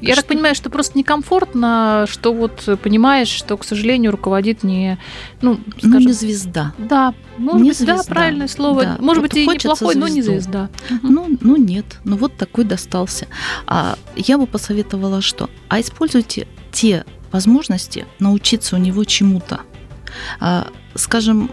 Я 0.01 0.13
что... 0.13 0.23
так 0.23 0.25
понимаю, 0.29 0.55
что 0.55 0.71
просто 0.71 0.97
некомфортно, 0.97 2.05
что 2.09 2.33
вот 2.33 2.67
понимаешь, 2.81 3.27
что, 3.27 3.55
к 3.55 3.63
сожалению, 3.63 4.11
руководит 4.11 4.63
не... 4.63 4.97
Ну, 5.41 5.59
ну 5.65 5.73
скажем, 5.77 5.91
ну 5.91 6.07
не 6.07 6.13
звезда. 6.13 6.73
Да, 6.79 7.13
может 7.37 7.61
не 7.61 7.69
быть, 7.69 7.77
звезда. 7.77 7.97
да, 7.97 8.03
правильное 8.03 8.47
слово. 8.47 8.83
Да. 8.83 8.97
Может 8.99 9.21
вот 9.21 9.31
быть, 9.31 9.37
и 9.37 9.47
неплохой, 9.47 9.93
звезду. 9.93 9.99
но 9.99 10.07
не 10.07 10.21
звезда. 10.23 10.69
Ну, 11.03 11.27
ну 11.39 11.55
нет, 11.55 11.85
ну 12.03 12.17
вот 12.17 12.35
такой 12.35 12.63
достался. 12.63 13.27
А 13.67 13.95
я 14.15 14.39
бы 14.39 14.47
посоветовала 14.47 15.21
что? 15.21 15.51
А 15.67 15.79
используйте 15.79 16.47
те 16.71 17.05
возможности 17.31 18.05
научиться 18.17 18.75
у 18.75 18.79
него 18.79 19.03
чему-то. 19.03 19.61
А, 20.39 20.67
скажем, 20.95 21.49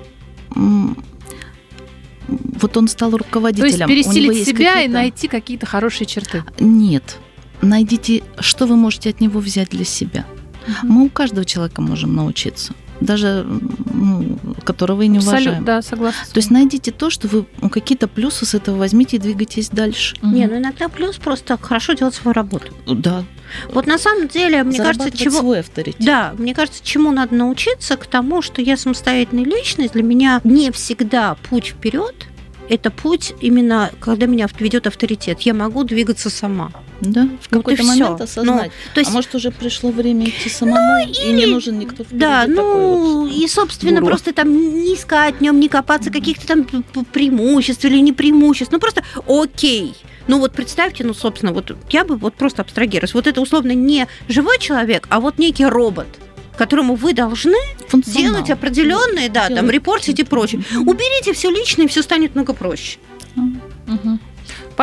вот 2.28 2.76
он 2.76 2.88
стал 2.88 3.16
руководителем. 3.16 3.88
То 3.88 3.92
есть 3.92 4.08
пересилить 4.10 4.46
себя 4.46 4.82
и 4.82 4.88
найти 4.88 5.28
какие-то 5.28 5.66
хорошие 5.66 6.06
черты. 6.06 6.44
Нет. 6.58 7.18
Найдите, 7.62 8.22
что 8.38 8.66
вы 8.66 8.76
можете 8.76 9.10
от 9.10 9.20
него 9.20 9.40
взять 9.40 9.70
для 9.70 9.84
себя. 9.84 10.26
Угу. 10.66 10.92
Мы 10.92 11.04
у 11.06 11.08
каждого 11.08 11.44
человека 11.44 11.80
можем 11.80 12.14
научиться 12.14 12.74
даже 13.00 13.46
ну, 13.92 14.38
которого 14.64 15.02
и 15.02 15.08
не 15.08 15.18
уважаем. 15.18 15.38
Абсолютно, 15.38 15.66
да, 15.66 15.82
согласна. 15.82 16.26
То 16.32 16.38
есть 16.38 16.50
найдите 16.50 16.92
то, 16.92 17.10
что 17.10 17.28
вы 17.28 17.46
ну, 17.60 17.68
какие-то 17.68 18.08
плюсы 18.08 18.46
с 18.46 18.54
этого 18.54 18.76
возьмите 18.76 19.16
и 19.16 19.20
двигайтесь 19.20 19.68
дальше. 19.68 20.16
Угу. 20.22 20.30
Не, 20.30 20.46
ну 20.46 20.56
иногда 20.56 20.88
плюс 20.88 21.16
просто 21.16 21.58
хорошо 21.60 21.92
делать 21.92 22.14
свою 22.14 22.32
работу. 22.32 22.72
Да. 22.86 23.24
Вот 23.70 23.86
на 23.86 23.98
самом 23.98 24.28
деле, 24.28 24.62
мне 24.62 24.78
кажется, 24.78 25.10
чего... 25.10 25.40
свой 25.40 25.60
авторитет. 25.60 26.04
Да, 26.04 26.34
мне 26.38 26.54
кажется, 26.54 26.84
чему 26.84 27.10
надо 27.12 27.34
научиться, 27.34 27.96
к 27.96 28.06
тому, 28.06 28.42
что 28.42 28.62
я 28.62 28.76
самостоятельная 28.76 29.44
личность, 29.44 29.92
для 29.92 30.02
меня 30.02 30.40
не 30.44 30.70
всегда 30.70 31.36
путь 31.48 31.68
вперед 31.68 32.14
это 32.68 32.90
путь 32.90 33.34
именно, 33.40 33.90
когда 34.00 34.26
меня 34.26 34.48
ведет 34.58 34.86
авторитет. 34.86 35.40
Я 35.42 35.54
могу 35.54 35.84
двигаться 35.84 36.30
сама. 36.30 36.72
Да, 37.00 37.28
в 37.42 37.48
какой-то 37.50 37.82
вот 37.82 37.88
момент 37.88 38.20
осознать. 38.22 38.70
Ну, 38.86 38.94
то 38.94 39.00
есть, 39.00 39.10
а 39.10 39.14
может, 39.14 39.34
уже 39.34 39.50
пришло 39.50 39.90
время 39.90 40.28
идти 40.30 40.48
самому, 40.48 41.04
ну, 41.04 41.06
и, 41.06 41.28
и 41.28 41.32
не 41.32 41.44
нужен 41.44 41.78
никто 41.78 42.04
впереди 42.04 42.20
Да, 42.20 42.46
ну, 42.48 43.24
вот 43.24 43.32
и, 43.32 43.46
собственно, 43.48 44.00
гуру. 44.00 44.06
просто 44.06 44.32
там 44.32 44.50
не 44.50 44.94
искать 44.94 45.36
в 45.36 45.40
нем, 45.42 45.60
не 45.60 45.68
копаться 45.68 46.10
каких-то 46.10 46.46
там 46.46 46.64
преимуществ 47.12 47.84
или 47.84 47.98
не 47.98 48.12
преимуществ. 48.12 48.72
Ну, 48.72 48.78
просто 48.80 49.02
окей. 49.26 49.94
Ну 50.26 50.40
вот 50.40 50.52
представьте, 50.52 51.04
ну, 51.04 51.14
собственно, 51.14 51.52
вот 51.52 51.76
я 51.90 52.04
бы 52.04 52.16
вот 52.16 52.34
просто 52.34 52.62
абстрагировалась. 52.62 53.14
Вот 53.14 53.26
это 53.26 53.40
условно 53.40 53.72
не 53.72 54.08
живой 54.28 54.58
человек, 54.58 55.06
а 55.10 55.20
вот 55.20 55.38
некий 55.38 55.66
робот 55.66 56.08
которому 56.56 56.94
вы 56.94 57.12
должны 57.12 57.58
делать 57.92 58.50
определенные, 58.50 59.28
да, 59.28 59.48
там, 59.48 59.70
репортить 59.70 60.18
и 60.18 60.24
прочее. 60.24 60.62
Уберите 60.86 61.32
все 61.32 61.50
личное, 61.50 61.86
и 61.86 61.88
все 61.88 62.02
станет 62.02 62.34
много 62.34 62.52
проще. 62.52 62.98
Угу. 63.36 64.18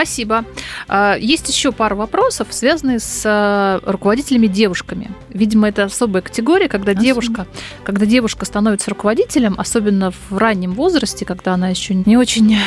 Спасибо. 0.03 0.43
А, 0.89 1.15
есть 1.17 1.47
еще 1.47 1.71
пару 1.71 1.95
вопросов, 1.95 2.49
связанные 2.49 2.99
с 2.99 3.23
а, 3.25 3.79
руководителями 3.85 4.47
девушками. 4.47 5.11
Видимо, 5.29 5.69
это 5.69 5.85
особая 5.85 6.21
категория, 6.21 6.67
когда 6.67 6.93
девушка, 6.93 7.47
когда 7.85 8.05
девушка 8.05 8.43
становится 8.43 8.89
руководителем, 8.89 9.55
особенно 9.57 10.11
в 10.11 10.37
раннем 10.37 10.73
возрасте, 10.73 11.23
когда 11.23 11.53
она 11.53 11.69
еще 11.69 11.93
не 11.93 12.17
очень 12.17 12.57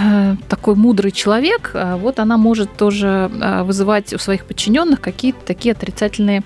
э, 0.00 0.34
такой 0.48 0.74
мудрый 0.74 1.12
человек, 1.12 1.70
а, 1.74 1.96
вот 1.96 2.18
она 2.18 2.36
может 2.36 2.76
тоже 2.76 3.30
вызывать 3.62 4.12
у 4.12 4.18
своих 4.18 4.44
подчиненных 4.44 5.00
какие-то 5.00 5.38
такие 5.46 5.72
отрицательные 5.72 6.42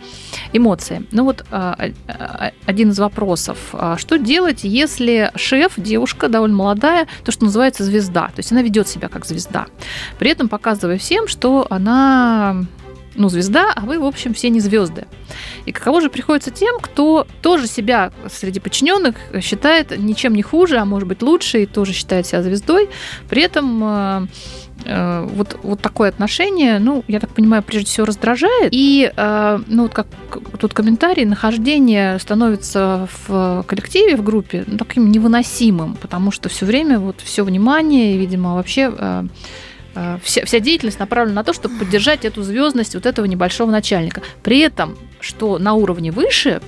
эмоции. 0.53 1.07
Ну 1.11 1.25
вот 1.25 1.43
один 2.67 2.91
из 2.91 2.99
вопросов. 2.99 3.75
Что 3.97 4.19
делать, 4.19 4.61
если 4.65 5.31
шеф, 5.37 5.73
девушка 5.79 6.29
довольно 6.29 6.57
молодая, 6.57 7.07
то, 7.25 7.33
что 7.33 7.45
называется 7.45 7.83
звезда, 7.83 8.27
то 8.27 8.39
есть 8.39 8.53
она 8.53 8.61
ведет 8.61 8.89
себя 8.89 9.09
как 9.09 9.25
звезда 9.25 9.67
при 10.19 10.34
этом 10.35 10.49
показывая 10.49 10.99
всем, 10.99 11.29
что 11.29 11.67
она 11.71 12.67
ну, 13.17 13.29
звезда, 13.29 13.73
а 13.75 13.81
вы, 13.83 13.99
в 13.99 14.05
общем, 14.05 14.35
все 14.35 14.51
не 14.51 14.61
звезды. 14.61 15.07
И 15.67 15.73
каково 15.73 16.01
же 16.01 16.11
приходится 16.11 16.51
тем, 16.51 16.79
кто 16.81 17.27
тоже 17.43 17.67
себя 17.67 18.13
среди 18.29 18.61
подчиненных 18.61 19.17
считает 19.41 19.97
ничем 19.97 20.35
не 20.35 20.43
хуже, 20.43 20.79
а 20.79 20.85
может 20.85 21.09
быть 21.09 21.23
лучше, 21.23 21.63
и 21.63 21.67
тоже 21.67 21.93
считает 21.93 22.27
себя 22.27 22.43
звездой. 22.43 22.89
При 23.29 23.43
этом 23.43 23.83
э, 23.85 24.27
э, 24.85 25.29
вот, 25.33 25.59
вот 25.63 25.81
такое 25.81 26.09
отношение, 26.09 26.79
ну, 26.79 27.05
я 27.09 27.21
так 27.21 27.31
понимаю, 27.31 27.63
прежде 27.63 27.87
всего 27.87 28.07
раздражает. 28.07 28.71
И, 28.73 29.13
э, 29.15 29.59
ну, 29.67 29.85
вот 29.85 29.95
как 29.95 30.07
тут 30.59 30.75
комментарий, 30.75 31.25
нахождение 31.25 32.19
становится 32.19 33.09
в 33.27 33.65
коллективе, 33.67 34.17
в 34.17 34.23
группе 34.23 34.65
ну, 34.67 34.77
таким 34.77 35.11
невыносимым, 35.11 35.97
потому 36.01 36.31
что 36.31 36.49
все 36.49 36.67
время 36.67 36.99
вот 36.99 37.21
все 37.23 37.45
внимание, 37.45 38.19
видимо, 38.19 38.55
вообще 38.55 38.93
вся, 40.23 40.45
вся 40.45 40.61
деятельность 40.61 40.99
направлена 40.99 41.37
на 41.37 41.45
то, 41.45 41.53
чтобы 41.53 41.79
поддержать 41.79 42.25
эту 42.25 42.43
звездность 42.43 42.95
вот 42.95 43.07
этого 43.07 43.27
небольшого 43.27 43.71
начальника. 43.71 44.23
При 44.43 44.61
этом, 44.61 44.97
что 45.21 45.59
на 45.59 45.75
уровне 45.75 46.11
выше, 46.11 46.61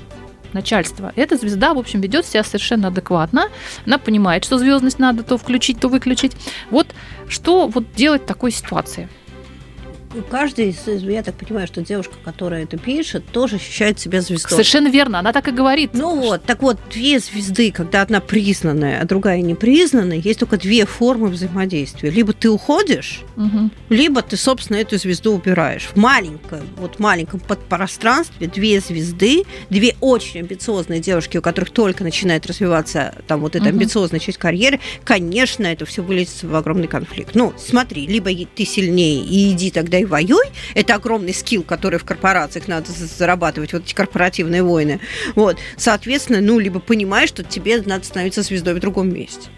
начальства, 0.53 1.13
эта 1.17 1.37
звезда, 1.37 1.75
в 1.75 1.79
общем, 1.79 2.01
ведет 2.01 2.27
себя 2.27 2.43
совершенно 2.43 2.89
адекватно. 2.89 3.49
Она 3.85 3.99
понимает, 3.99 4.45
что 4.45 4.59
звездность 4.59 4.99
надо 4.99 5.23
то 5.23 5.37
включить, 5.37 5.81
то 5.81 5.89
выключить. 5.89 6.33
Вот 6.71 6.87
что 7.29 7.69
вот 7.69 7.93
делать 7.95 8.23
в 8.23 8.27
такой 8.27 8.51
ситуации? 8.51 9.09
Каждый, 10.31 10.77
я 10.87 11.23
так 11.23 11.35
понимаю, 11.35 11.67
что 11.67 11.83
девушка, 11.83 12.15
которая 12.25 12.65
это 12.65 12.77
пишет, 12.77 13.25
тоже 13.27 13.57
ощущает 13.57 13.99
себя 13.99 14.21
звездой. 14.21 14.51
Совершенно 14.51 14.89
верно, 14.89 15.19
она 15.19 15.33
так 15.33 15.49
и 15.49 15.51
говорит. 15.51 15.91
Ну 15.95 16.21
вот, 16.21 16.45
так 16.45 16.63
вот, 16.63 16.79
две 16.91 17.19
звезды, 17.19 17.71
когда 17.71 18.03
одна 18.03 18.21
признанная, 18.21 19.01
а 19.01 19.05
другая 19.05 19.41
не 19.43 19.55
признанная, 19.55 20.19
есть 20.19 20.41
только 20.41 20.57
две 20.57 20.87
формы 20.87 21.29
взаимодействия. 21.29 22.11
Либо 22.11 22.33
ты 22.33 22.49
уходишь, 22.51 23.23
угу. 23.37 23.71
либо 23.89 24.23
ты, 24.23 24.37
собственно, 24.37 24.79
эту 24.79 24.97
звезду 24.99 25.35
убираешь. 25.35 25.89
В 25.95 25.97
маленьком, 25.97 26.61
вот 26.77 26.99
маленьком 26.99 27.41
подпространстве 27.41 28.47
две 28.47 28.81
звезды, 28.81 29.45
две 29.71 29.97
очень 30.01 30.41
амбициозные 30.41 31.01
девушки, 31.01 31.39
у 31.39 31.43
которых 31.43 31.71
только 31.71 32.05
начинает 32.05 32.47
развиваться 32.47 33.15
там 33.27 33.41
вот 33.41 33.57
эта 33.57 33.67
угу. 33.67 33.71
амбициозная 33.71 34.21
часть 34.21 34.39
карьеры, 34.39 34.81
конечно, 35.05 35.67
это 35.67 35.85
все 35.85 36.03
вылезет 36.03 36.43
в 36.43 36.55
огромный 36.55 36.89
конфликт. 36.89 37.35
Ну, 37.35 37.53
смотри, 37.59 38.07
либо 38.07 38.31
ты 38.55 38.65
сильнее 38.65 39.25
и 39.25 39.53
иди 39.53 39.71
тогда 39.71 39.99
и 39.99 40.05
воюй. 40.07 40.47
Это 40.75 40.95
огромный 40.95 41.35
скилл, 41.35 41.63
который 41.63 41.99
в 41.99 42.05
корпорациях 42.05 42.69
надо 42.69 42.91
зарабатывать, 42.91 43.73
вот 43.73 43.85
эти 43.85 43.95
корпоративные 43.95 44.63
войны. 44.63 45.01
Вот. 45.35 45.59
Соответственно, 45.77 46.41
ну, 46.41 46.59
либо 46.59 46.81
понимаешь, 46.81 47.29
что 47.29 47.43
тебе 47.43 47.83
надо 47.85 48.05
становиться 48.05 48.43
звездой 48.43 48.75
в 48.75 48.81
другом 48.81 49.13
месте. 49.13 49.49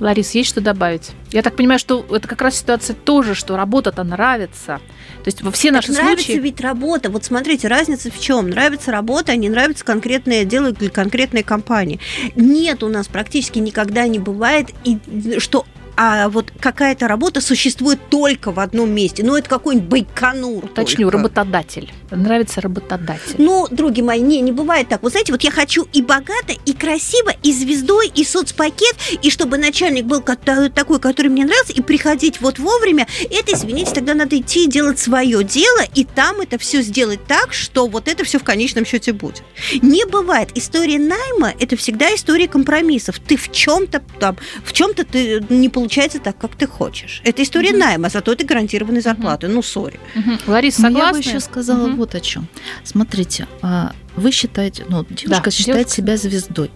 Ларис, 0.00 0.32
есть 0.32 0.50
что 0.50 0.60
добавить? 0.60 1.12
Я 1.30 1.42
так 1.42 1.56
понимаю, 1.56 1.78
что 1.78 2.04
это 2.10 2.26
как 2.26 2.42
раз 2.42 2.58
ситуация 2.58 2.94
тоже, 2.94 3.34
что 3.34 3.56
работа-то 3.56 4.02
нравится. 4.02 4.80
То 5.22 5.28
есть 5.28 5.42
во 5.42 5.50
все 5.50 5.70
наши 5.70 5.88
так 5.88 5.96
случаи... 5.96 6.10
Нравится 6.10 6.32
ведь 6.32 6.60
работа. 6.60 7.10
Вот 7.10 7.24
смотрите, 7.24 7.68
разница 7.68 8.10
в 8.10 8.20
чем? 8.20 8.50
Нравится 8.50 8.90
работа, 8.90 9.32
а 9.32 9.36
не 9.36 9.48
нравится 9.48 9.84
конкретное 9.84 10.44
дело 10.44 10.74
или 10.78 10.88
конкретная 10.88 11.42
компания. 11.42 11.98
Нет 12.34 12.82
у 12.82 12.88
нас 12.88 13.06
практически 13.06 13.58
никогда 13.58 14.06
не 14.06 14.18
бывает, 14.18 14.70
и, 14.84 14.98
что 15.38 15.64
а 15.96 16.28
вот 16.28 16.52
какая-то 16.58 17.08
работа 17.08 17.40
существует 17.40 17.98
только 18.10 18.50
в 18.52 18.60
одном 18.60 18.90
месте. 18.90 19.22
Ну, 19.24 19.36
это 19.36 19.48
какой-нибудь 19.48 19.88
Байконур. 19.88 20.68
Точнее, 20.68 21.08
работодатель. 21.08 21.92
Нравится 22.10 22.60
работодатель. 22.60 23.34
Ну, 23.38 23.66
други 23.70 24.02
мои, 24.02 24.20
не, 24.20 24.40
не 24.40 24.52
бывает 24.52 24.88
так. 24.88 25.02
Вы 25.02 25.10
знаете, 25.10 25.32
вот 25.32 25.42
я 25.42 25.50
хочу 25.50 25.86
и 25.92 26.02
богато, 26.02 26.54
и 26.64 26.72
красиво, 26.72 27.32
и 27.42 27.52
звездой, 27.52 28.10
и 28.14 28.24
соцпакет, 28.24 28.96
и 29.22 29.30
чтобы 29.30 29.58
начальник 29.58 30.04
был 30.04 30.20
такой, 30.20 31.00
который 31.00 31.28
мне 31.28 31.44
нравился, 31.44 31.72
и 31.72 31.80
приходить 31.80 32.40
вот 32.40 32.58
вовремя. 32.58 33.06
Это, 33.30 33.54
извините, 33.54 33.92
тогда 33.92 34.14
надо 34.14 34.38
идти 34.38 34.64
и 34.64 34.68
делать 34.68 34.98
свое 34.98 35.44
дело, 35.44 35.82
и 35.94 36.04
там 36.04 36.40
это 36.40 36.58
все 36.58 36.82
сделать 36.82 37.24
так, 37.26 37.52
что 37.52 37.86
вот 37.86 38.08
это 38.08 38.24
все 38.24 38.38
в 38.38 38.44
конечном 38.44 38.84
счете 38.84 39.12
будет. 39.12 39.42
Не 39.80 40.04
бывает. 40.04 40.50
История 40.54 40.98
найма– 40.98 41.52
это 41.60 41.76
всегда 41.76 42.14
история 42.14 42.48
компромиссов. 42.48 43.18
Ты 43.18 43.36
в 43.36 43.50
чем-то 43.50 44.02
там, 44.18 44.36
в 44.64 44.72
чем-то 44.72 45.04
ты 45.04 45.44
не 45.48 45.68
получаешь 45.68 45.83
получается 45.84 46.18
так, 46.18 46.38
как 46.38 46.56
ты 46.56 46.66
хочешь. 46.66 47.20
Это 47.24 47.42
история 47.42 47.70
угу. 47.70 47.78
найма, 47.78 48.08
зато 48.08 48.32
это 48.32 48.46
гарантированной 48.46 49.02
зарплаты. 49.02 49.46
Угу. 49.46 49.54
Ну, 49.54 49.62
сори. 49.62 50.00
Угу. 50.16 50.30
Лариса, 50.52 50.82
согласна? 50.82 51.06
Я 51.06 51.12
бы 51.12 51.18
еще 51.18 51.40
сказала 51.40 51.88
угу. 51.88 51.96
вот 51.96 52.14
о 52.14 52.20
чем. 52.20 52.46
Смотрите, 52.84 53.46
а, 53.60 53.92
вы 54.16 54.30
считаете, 54.30 54.86
ну, 54.88 55.04
девушка 55.04 55.44
да, 55.44 55.50
считает 55.50 55.88
девушка. 55.88 55.96
себя 55.96 56.16
звездой. 56.16 56.70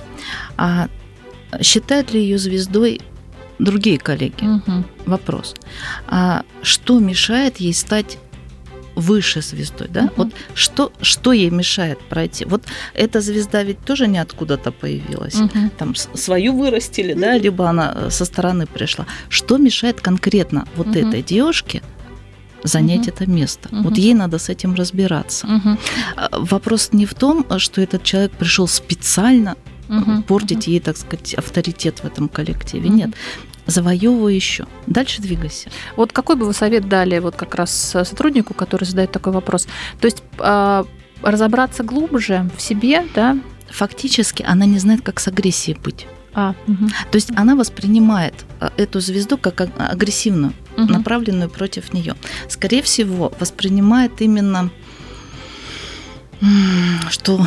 А 0.58 0.88
считают 1.62 2.12
ли 2.12 2.20
ее 2.20 2.36
звездой 2.36 3.00
другие 3.58 3.98
коллеги? 3.98 4.44
Угу. 4.44 4.84
Вопрос. 5.06 5.54
А 6.06 6.42
что 6.62 6.98
мешает 6.98 7.58
ей 7.58 7.72
стать 7.72 8.18
выше 8.98 9.42
звездой, 9.42 9.88
да? 9.88 10.00
Uh-huh. 10.00 10.12
Вот 10.16 10.28
что, 10.54 10.92
что 11.00 11.32
ей 11.32 11.50
мешает 11.50 11.98
пройти? 12.08 12.44
Вот 12.44 12.62
эта 12.94 13.20
звезда 13.20 13.62
ведь 13.62 13.80
тоже 13.84 14.06
не 14.06 14.18
откуда-то 14.18 14.72
появилась. 14.72 15.34
Uh-huh. 15.34 15.70
Там 15.78 15.94
свою 15.94 16.52
вырастили, 16.56 17.14
да, 17.14 17.38
либо 17.38 17.68
она 17.68 17.92
э, 17.94 18.10
со 18.10 18.24
стороны 18.24 18.66
пришла. 18.66 19.06
Что 19.28 19.58
мешает 19.58 20.00
конкретно 20.00 20.66
вот 20.76 20.88
uh-huh. 20.88 21.08
этой 21.08 21.22
девушке 21.22 21.82
занять 22.64 23.06
uh-huh. 23.06 23.22
это 23.22 23.30
место. 23.30 23.68
Uh-huh. 23.68 23.82
Вот 23.82 23.98
ей 23.98 24.14
надо 24.14 24.38
с 24.38 24.48
этим 24.48 24.74
разбираться. 24.74 25.46
Uh-huh. 25.46 25.78
Вопрос 26.32 26.90
не 26.92 27.06
в 27.06 27.14
том, 27.14 27.46
что 27.58 27.80
этот 27.80 28.02
человек 28.02 28.32
пришел 28.32 28.66
специально 28.66 29.54
uh-huh. 29.88 30.22
портить 30.22 30.66
uh-huh. 30.66 30.72
ей, 30.72 30.80
так 30.80 30.96
сказать, 30.96 31.34
авторитет 31.34 32.00
в 32.00 32.04
этом 32.04 32.28
коллективе. 32.28 32.88
Uh-huh. 32.88 32.94
Нет 32.94 33.10
завоевывай 33.68 34.34
еще. 34.34 34.66
Дальше 34.86 35.22
двигайся. 35.22 35.70
Вот 35.94 36.12
какой 36.12 36.36
бы 36.36 36.46
вы 36.46 36.54
совет 36.54 36.88
дали 36.88 37.18
вот 37.18 37.36
как 37.36 37.54
раз 37.54 37.70
сотруднику, 37.70 38.54
который 38.54 38.84
задает 38.84 39.12
такой 39.12 39.32
вопрос? 39.32 39.68
То 40.00 40.06
есть 40.06 40.22
э, 40.38 40.84
разобраться 41.22 41.84
глубже 41.84 42.50
в 42.56 42.62
себе, 42.62 43.06
да? 43.14 43.38
Фактически 43.70 44.42
она 44.42 44.64
не 44.64 44.78
знает, 44.78 45.02
как 45.02 45.20
с 45.20 45.28
агрессией 45.28 45.78
быть. 45.78 46.06
А, 46.32 46.54
угу. 46.66 46.88
То 47.10 47.16
есть 47.16 47.30
она 47.36 47.56
воспринимает 47.56 48.34
а, 48.60 48.72
эту 48.78 49.00
звезду 49.00 49.36
как 49.36 49.60
агрессивную, 49.78 50.54
угу. 50.76 50.90
направленную 50.90 51.50
против 51.50 51.92
нее. 51.92 52.14
Скорее 52.48 52.82
всего, 52.82 53.32
воспринимает 53.38 54.22
именно, 54.22 54.70
что 57.10 57.46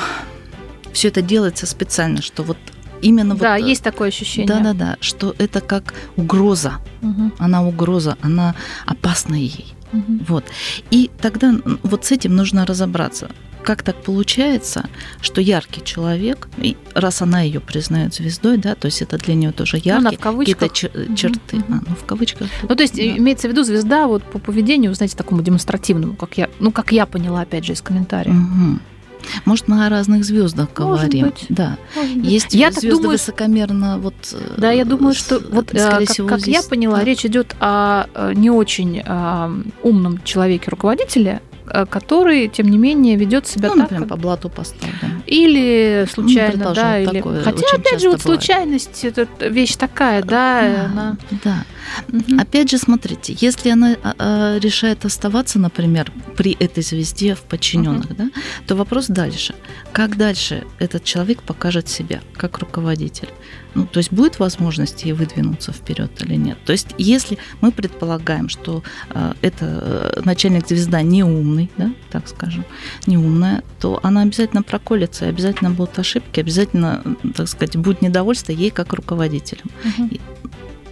все 0.93 1.07
это 1.07 1.21
делается 1.21 1.65
специально, 1.65 2.21
что 2.21 2.43
вот 2.43 2.57
именно 3.01 3.35
да, 3.35 3.57
вот... 3.57 3.63
Э, 3.63 3.69
есть 3.69 3.83
такое 3.83 4.09
ощущение. 4.09 4.47
Да-да-да, 4.47 4.97
что 5.01 5.35
это 5.37 5.61
как 5.61 5.93
угроза. 6.15 6.73
Угу. 7.01 7.31
Она 7.39 7.65
угроза, 7.65 8.17
она 8.21 8.55
опасна 8.85 9.35
ей. 9.35 9.73
Угу. 9.93 10.19
Вот. 10.27 10.45
И 10.89 11.09
тогда 11.21 11.53
вот 11.83 12.05
с 12.05 12.11
этим 12.11 12.35
нужно 12.35 12.65
разобраться. 12.65 13.29
Как 13.63 13.83
так 13.83 14.01
получается, 14.01 14.89
что 15.21 15.39
яркий 15.39 15.83
человек, 15.83 16.49
и 16.57 16.75
раз 16.95 17.21
она 17.21 17.41
ее 17.41 17.59
признает 17.59 18.15
звездой, 18.15 18.57
да, 18.57 18.73
то 18.73 18.87
есть 18.87 19.03
это 19.03 19.17
для 19.17 19.35
нее 19.35 19.51
тоже 19.51 19.77
ну 19.77 19.83
яркий, 20.01 20.17
ну, 20.23 20.37
какие-то 20.39 20.69
черты. 20.69 21.57
Угу. 21.57 21.65
А, 21.69 21.81
ну, 21.87 21.95
в 21.95 22.05
кавычках. 22.05 22.47
Ну, 22.67 22.75
то 22.75 22.81
есть 22.81 22.95
да. 22.95 23.03
имеется 23.03 23.47
в 23.47 23.51
виду 23.51 23.63
звезда 23.63 24.07
вот 24.07 24.23
по 24.23 24.39
поведению, 24.39 24.95
знаете, 24.95 25.15
такому 25.15 25.43
демонстративному, 25.43 26.15
как 26.15 26.37
я, 26.39 26.49
ну, 26.59 26.71
как 26.71 26.91
я 26.91 27.05
поняла, 27.05 27.41
опять 27.41 27.65
же, 27.65 27.73
из 27.73 27.81
комментариев. 27.81 28.35
Угу. 28.35 28.79
Может, 29.45 29.67
мы 29.67 29.85
о 29.85 29.89
разных 29.89 30.23
звездах 30.25 30.73
говорим. 30.73 31.25
Может 31.25 31.39
быть. 31.39 31.45
Да. 31.49 31.77
Может 31.95 32.17
быть. 32.17 32.31
Есть 32.31 32.53
я 32.53 32.71
звезды 32.71 32.91
думаю, 32.91 33.11
высокомерно. 33.11 33.99
Вот, 33.99 34.13
да, 34.57 34.71
я 34.71 34.85
думаю, 34.85 35.13
что 35.13 35.39
вот 35.39 35.73
э, 35.73 35.89
как, 35.89 36.09
всего, 36.09 36.27
как 36.27 36.39
здесь, 36.39 36.55
я 36.55 36.63
поняла, 36.63 36.97
да. 36.97 37.03
речь 37.03 37.25
идет 37.25 37.55
о 37.59 38.07
э, 38.13 38.33
не 38.35 38.49
очень 38.49 39.01
а, 39.05 39.51
умном 39.83 40.21
человеке-руководителе, 40.23 41.41
Э, 41.50 41.50
который, 41.89 42.47
тем 42.47 42.69
не 42.69 42.77
менее, 42.77 43.15
ведет 43.15 43.47
себя 43.47 43.69
ну, 43.69 43.75
так. 43.75 43.83
Например, 43.83 44.07
по 44.07 44.15
блату 44.15 44.49
поставлен. 44.49 45.23
Или 45.25 46.07
случайно, 46.11 46.69
ну, 46.69 46.73
да, 46.73 46.99
или. 46.99 47.21
Хотя, 47.43 47.65
опять 47.75 48.01
же, 48.01 48.09
вот 48.09 48.21
бывает. 48.21 48.41
случайность 48.41 49.03
это 49.03 49.27
вещь 49.47 49.75
такая, 49.75 50.21
да, 50.23 50.61
да. 50.61 50.85
она. 50.85 51.17
Да. 51.43 51.65
Угу. 52.07 52.39
Опять 52.39 52.69
же, 52.71 52.77
смотрите, 52.77 53.35
если 53.39 53.69
она 53.69 53.95
а, 54.03 54.15
а, 54.17 54.57
решает 54.59 55.05
оставаться, 55.05 55.59
например, 55.59 56.11
при 56.37 56.55
этой 56.59 56.83
звезде 56.83 57.35
в 57.35 57.41
подчиненных, 57.41 58.05
угу. 58.05 58.15
да, 58.17 58.29
то 58.67 58.75
вопрос 58.75 59.07
дальше. 59.07 59.55
Как 59.91 60.17
дальше 60.17 60.63
этот 60.79 61.03
человек 61.03 61.41
покажет 61.43 61.89
себя 61.89 62.21
как 62.33 62.59
руководитель? 62.59 63.29
Ну, 63.73 63.85
то 63.85 63.99
есть 63.99 64.11
будет 64.11 64.39
возможность 64.39 65.03
ей 65.03 65.13
выдвинуться 65.13 65.71
вперед 65.71 66.11
или 66.21 66.35
нет? 66.35 66.57
То 66.65 66.73
есть, 66.73 66.89
если 66.97 67.37
мы 67.61 67.71
предполагаем, 67.71 68.49
что 68.49 68.83
э, 69.09 69.33
это 69.41 70.13
э, 70.15 70.21
начальник 70.25 70.67
звезда 70.67 71.01
не 71.01 71.23
умный, 71.23 71.69
да, 71.77 71.91
так 72.11 72.27
скажем, 72.27 72.65
не 73.07 73.17
умная, 73.17 73.63
то 73.79 73.99
она 74.03 74.21
обязательно 74.21 74.63
проколется, 74.63 75.27
обязательно 75.27 75.71
будут 75.71 75.97
ошибки, 75.99 76.39
обязательно, 76.39 77.03
так 77.35 77.47
сказать, 77.47 77.77
будет 77.77 78.01
недовольство 78.01 78.51
ей 78.51 78.71
как 78.71 78.93
руководителем. 78.93 79.65
Угу. 79.85 80.09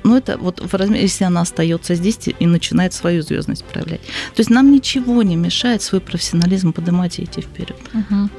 Ну, 0.09 0.17
это 0.17 0.39
вот 0.39 0.59
в 0.59 0.73
размере, 0.73 1.03
если 1.03 1.23
она 1.23 1.41
остается 1.41 1.93
здесь 1.93 2.17
и 2.39 2.45
начинает 2.47 2.93
свою 2.93 3.21
звездность 3.21 3.63
проявлять. 3.63 4.01
То 4.01 4.39
есть 4.39 4.49
нам 4.49 4.71
ничего 4.71 5.21
не 5.21 5.35
мешает 5.35 5.83
свой 5.83 6.01
профессионализм 6.01 6.73
поднимать 6.73 7.19
и 7.19 7.25
идти 7.25 7.41
вперед. 7.41 7.77
Угу. 7.93 8.29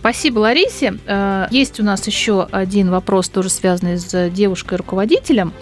Спасибо, 0.00 0.40
Ларисе. 0.40 0.98
Э, 1.06 1.46
есть 1.52 1.78
у 1.78 1.84
нас 1.84 2.04
еще 2.08 2.48
один 2.50 2.90
вопрос, 2.90 3.28
тоже 3.28 3.48
связанный 3.48 3.96
с 3.98 4.30
девушкой-руководителем. 4.30 5.52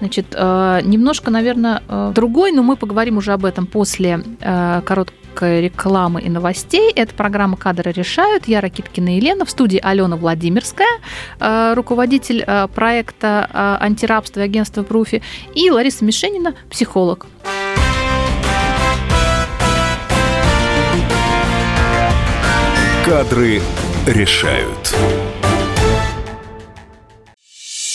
Значит, 0.00 0.26
э, 0.32 0.80
немножко, 0.82 1.30
наверное, 1.30 1.84
э, 1.86 2.12
другой, 2.12 2.50
но 2.50 2.64
мы 2.64 2.74
поговорим 2.74 3.18
уже 3.18 3.32
об 3.32 3.44
этом 3.44 3.66
после 3.66 4.24
короткого 4.40 5.21
рекламы 5.40 6.20
и 6.20 6.28
новостей. 6.28 6.92
Это 6.92 7.14
программа 7.14 7.56
«Кадры 7.56 7.92
решают». 7.92 8.46
Я 8.46 8.60
Ракиткина 8.60 9.16
Елена. 9.16 9.44
В 9.44 9.50
студии 9.50 9.80
Алена 9.82 10.16
Владимирская, 10.16 11.00
э, 11.40 11.74
руководитель 11.74 12.44
э, 12.46 12.68
проекта 12.68 13.48
э, 13.52 13.84
антирабства 13.84 14.40
и 14.40 14.42
агентства 14.42 14.82
«Пруфи». 14.82 15.22
И 15.54 15.70
Лариса 15.70 16.04
Мишенина, 16.04 16.54
психолог. 16.68 17.26
Кадры 23.04 23.60
решают. 24.06 24.94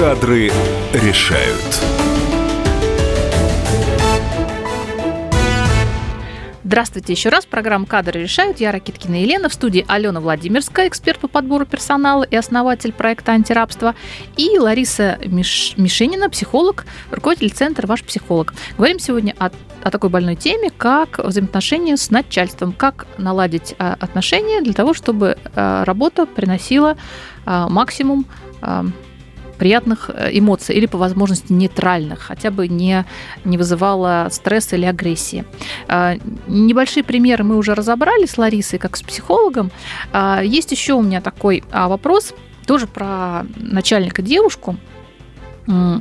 Кадры 0.00 0.50
решают. 0.94 1.84
Здравствуйте 6.64 7.12
еще 7.12 7.28
раз. 7.28 7.44
Программа 7.44 7.84
«Кадры 7.84 8.22
решают». 8.22 8.60
Я 8.60 8.72
Ракиткина 8.72 9.20
Елена. 9.20 9.50
В 9.50 9.52
студии 9.52 9.84
Алена 9.86 10.18
Владимирская, 10.20 10.88
эксперт 10.88 11.18
по 11.18 11.28
подбору 11.28 11.66
персонала 11.66 12.22
и 12.22 12.34
основатель 12.34 12.94
проекта 12.94 13.32
«Антирабство». 13.32 13.94
И 14.38 14.58
Лариса 14.58 15.18
Миш... 15.26 15.74
Мишенина, 15.76 16.30
психолог, 16.30 16.86
руководитель 17.10 17.50
центра 17.50 17.86
«Ваш 17.86 18.02
психолог». 18.02 18.54
Говорим 18.78 19.00
сегодня 19.00 19.34
о, 19.38 19.50
о 19.82 19.90
такой 19.90 20.08
больной 20.08 20.36
теме, 20.36 20.70
как 20.70 21.18
взаимоотношения 21.18 21.98
с 21.98 22.10
начальством. 22.10 22.72
Как 22.72 23.06
наладить 23.18 23.74
а, 23.78 23.98
отношения 24.00 24.62
для 24.62 24.72
того, 24.72 24.94
чтобы 24.94 25.36
а, 25.54 25.84
работа 25.84 26.24
приносила 26.24 26.96
а, 27.44 27.68
максимум 27.68 28.24
приятных 29.60 30.08
э, 30.08 30.30
эмоций 30.32 30.74
или 30.74 30.86
по 30.86 30.96
возможности 30.96 31.52
нейтральных, 31.52 32.20
хотя 32.20 32.50
бы 32.50 32.66
не, 32.66 33.04
не 33.44 33.58
вызывала 33.58 34.28
стресса 34.30 34.76
или 34.76 34.86
агрессии. 34.86 35.44
А, 35.86 36.16
небольшие 36.48 37.04
примеры 37.04 37.44
мы 37.44 37.58
уже 37.58 37.74
разобрали 37.74 38.24
с 38.24 38.38
Ларисой, 38.38 38.78
как 38.78 38.96
с 38.96 39.02
психологом. 39.02 39.70
А, 40.12 40.40
есть 40.42 40.72
еще 40.72 40.94
у 40.94 41.02
меня 41.02 41.20
такой 41.20 41.62
а, 41.70 41.88
вопрос, 41.88 42.34
тоже 42.66 42.86
про 42.86 43.44
начальника 43.56 44.22
девушку. 44.22 44.76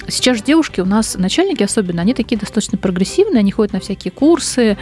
Сейчас 0.08 0.38
же 0.38 0.44
девушки 0.44 0.82
у 0.82 0.86
нас, 0.86 1.16
начальники 1.16 1.62
особенно, 1.64 2.02
они 2.02 2.14
такие 2.14 2.38
достаточно 2.38 2.78
прогрессивные, 2.78 3.40
они 3.40 3.52
ходят 3.52 3.74
на 3.74 3.80
всякие 3.80 4.12
курсы, 4.12 4.78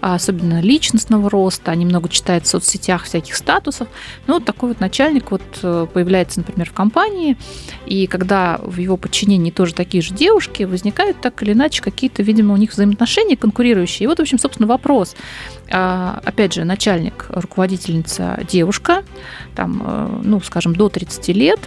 особенно 0.00 0.60
личностного 0.60 1.28
роста, 1.28 1.70
они 1.70 1.84
много 1.84 2.08
читают 2.08 2.44
в 2.46 2.48
соцсетях 2.48 3.04
всяких 3.04 3.36
статусов. 3.36 3.88
Ну, 4.26 4.34
вот 4.34 4.44
такой 4.44 4.70
вот 4.70 4.80
начальник 4.80 5.30
вот 5.30 5.42
э, 5.62 5.86
появляется, 5.92 6.40
например, 6.40 6.68
в 6.68 6.72
компании, 6.72 7.36
и 7.86 8.06
когда 8.06 8.58
в 8.62 8.78
его 8.78 8.96
подчинении 8.96 9.50
тоже 9.50 9.74
такие 9.74 10.02
же 10.02 10.14
девушки, 10.14 10.62
возникают 10.62 11.20
так 11.20 11.42
или 11.42 11.52
иначе 11.52 11.82
какие-то, 11.82 12.22
видимо, 12.22 12.54
у 12.54 12.56
них 12.56 12.72
взаимоотношения 12.72 13.36
конкурирующие. 13.36 14.04
И 14.04 14.06
вот, 14.06 14.18
в 14.18 14.22
общем, 14.22 14.38
собственно, 14.38 14.66
вопрос. 14.66 15.16
А, 15.72 16.20
опять 16.24 16.54
же, 16.54 16.64
начальник, 16.64 17.26
руководительница 17.28 18.40
девушка, 18.48 19.04
там, 19.54 19.82
э, 19.84 20.20
ну, 20.24 20.40
скажем, 20.40 20.74
до 20.74 20.88
30 20.88 21.32
лет, 21.32 21.60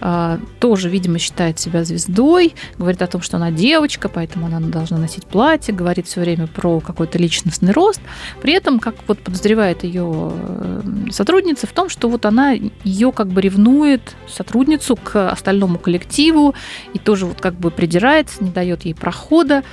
а, 0.00 0.38
тоже, 0.60 0.88
видимо, 0.88 1.18
считает 1.18 1.58
себя 1.58 1.84
звездой, 1.84 2.54
говорит 2.78 3.02
о 3.02 3.06
том, 3.06 3.20
что 3.20 3.36
она 3.36 3.50
девочка, 3.50 4.08
поэтому 4.08 4.46
она 4.46 4.60
должна 4.60 4.96
носить 4.96 5.26
платье, 5.26 5.74
говорит 5.74 6.06
все 6.06 6.22
время 6.22 6.46
про 6.46 6.80
какой-то 6.80 7.18
личностный 7.18 7.72
рост. 7.72 8.00
При 8.40 8.54
этом, 8.54 8.80
как 8.80 8.94
вот 9.06 9.18
подозревает 9.18 9.84
ее 9.84 10.32
э, 10.32 10.82
сотрудница 11.10 11.66
в 11.66 11.72
том, 11.72 11.90
что 11.90 12.08
вот 12.08 12.24
она 12.24 12.52
ее 12.84 13.12
как 13.12 13.28
бы 13.28 13.42
ревнует, 13.42 14.16
сотрудницу, 14.26 14.96
к 14.96 15.30
остальному 15.30 15.78
коллективу, 15.78 16.54
и 16.94 16.98
тоже 16.98 17.26
вот 17.26 17.40
как 17.40 17.54
бы 17.54 17.70
придирается, 17.70 18.42
не 18.42 18.50
дает 18.50 18.86
ей 18.86 18.94
прохода. 18.94 19.64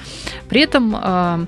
При 0.49 0.61
этом, 0.61 0.93
а, 0.95 1.45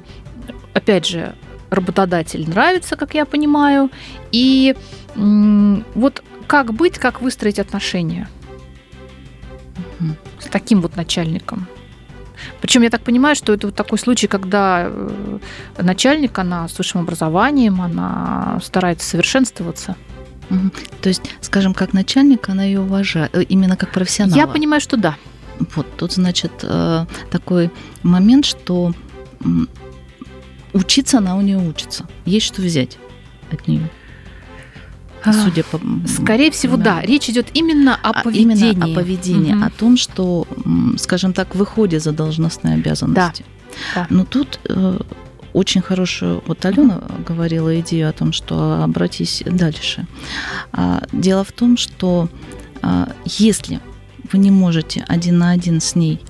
опять 0.73 1.05
же, 1.05 1.35
работодатель 1.69 2.49
нравится, 2.49 2.95
как 2.95 3.13
я 3.15 3.25
понимаю. 3.25 3.89
И 4.31 4.75
вот 5.15 6.23
как 6.47 6.73
быть, 6.73 6.97
как 6.97 7.21
выстроить 7.21 7.59
отношения 7.59 8.27
с 10.39 10.45
таким 10.45 10.81
вот 10.81 10.95
начальником? 10.95 11.67
Причем 12.61 12.83
я 12.83 12.89
так 12.89 13.01
понимаю, 13.01 13.35
что 13.35 13.53
это 13.53 13.67
вот 13.67 13.75
такой 13.75 13.97
случай, 13.97 14.27
когда 14.27 14.85
э, 14.87 15.39
начальник, 15.77 16.39
она 16.39 16.67
с 16.67 16.77
высшим 16.77 17.01
образованием, 17.01 17.81
она 17.81 18.59
старается 18.63 19.07
совершенствоваться. 19.09 19.95
То 21.01 21.09
есть, 21.09 21.21
скажем, 21.41 21.73
как 21.73 21.93
начальник, 21.93 22.49
она 22.49 22.63
ее 22.63 22.79
уважает, 22.79 23.35
э, 23.35 23.43
именно 23.43 23.75
как 23.75 23.91
профессионал. 23.91 24.37
Я 24.37 24.47
понимаю, 24.47 24.81
что 24.81 24.97
да. 24.97 25.15
Вот 25.75 25.85
тут, 25.97 26.13
значит, 26.13 26.51
э, 26.63 27.05
такой 27.29 27.71
момент, 28.03 28.45
что 28.45 28.93
учиться 30.73 31.17
она 31.19 31.35
у 31.35 31.41
нее 31.41 31.57
учится. 31.57 32.05
Есть 32.25 32.47
что 32.47 32.61
взять 32.61 32.97
от 33.51 33.67
нее. 33.67 33.89
А, 35.23 35.33
Судя 35.33 35.63
по... 35.63 35.79
Скорее 36.07 36.51
всего, 36.51 36.77
да. 36.77 36.95
да. 36.95 37.01
Речь 37.01 37.29
идет 37.29 37.47
именно 37.53 37.95
о 37.95 38.11
а, 38.11 38.23
поведении. 38.23 38.71
Именно 38.71 38.85
о 38.85 38.95
поведении, 38.95 39.53
угу. 39.53 39.65
о 39.65 39.69
том, 39.69 39.97
что, 39.97 40.47
скажем 40.97 41.33
так, 41.33 41.55
выходит 41.55 42.03
за 42.03 42.11
должностные 42.11 42.75
обязанности. 42.75 43.43
Да. 43.95 44.07
Но 44.09 44.23
тут 44.23 44.59
э, 44.69 44.99
очень 45.53 45.81
хорошую, 45.81 46.41
вот 46.47 46.63
Алена 46.65 46.97
угу. 46.97 47.23
говорила 47.27 47.79
идею 47.81 48.09
о 48.09 48.13
том, 48.13 48.31
что 48.31 48.83
обратись 48.83 49.43
дальше. 49.45 50.07
А, 50.71 51.03
дело 51.11 51.43
в 51.43 51.51
том, 51.51 51.75
что 51.75 52.29
а, 52.81 53.11
если 53.25 53.81
вы 54.31 54.39
не 54.39 54.51
можете 54.51 55.03
один 55.07 55.37
на 55.37 55.51
один 55.51 55.81
с 55.81 55.95
ней 55.95 56.21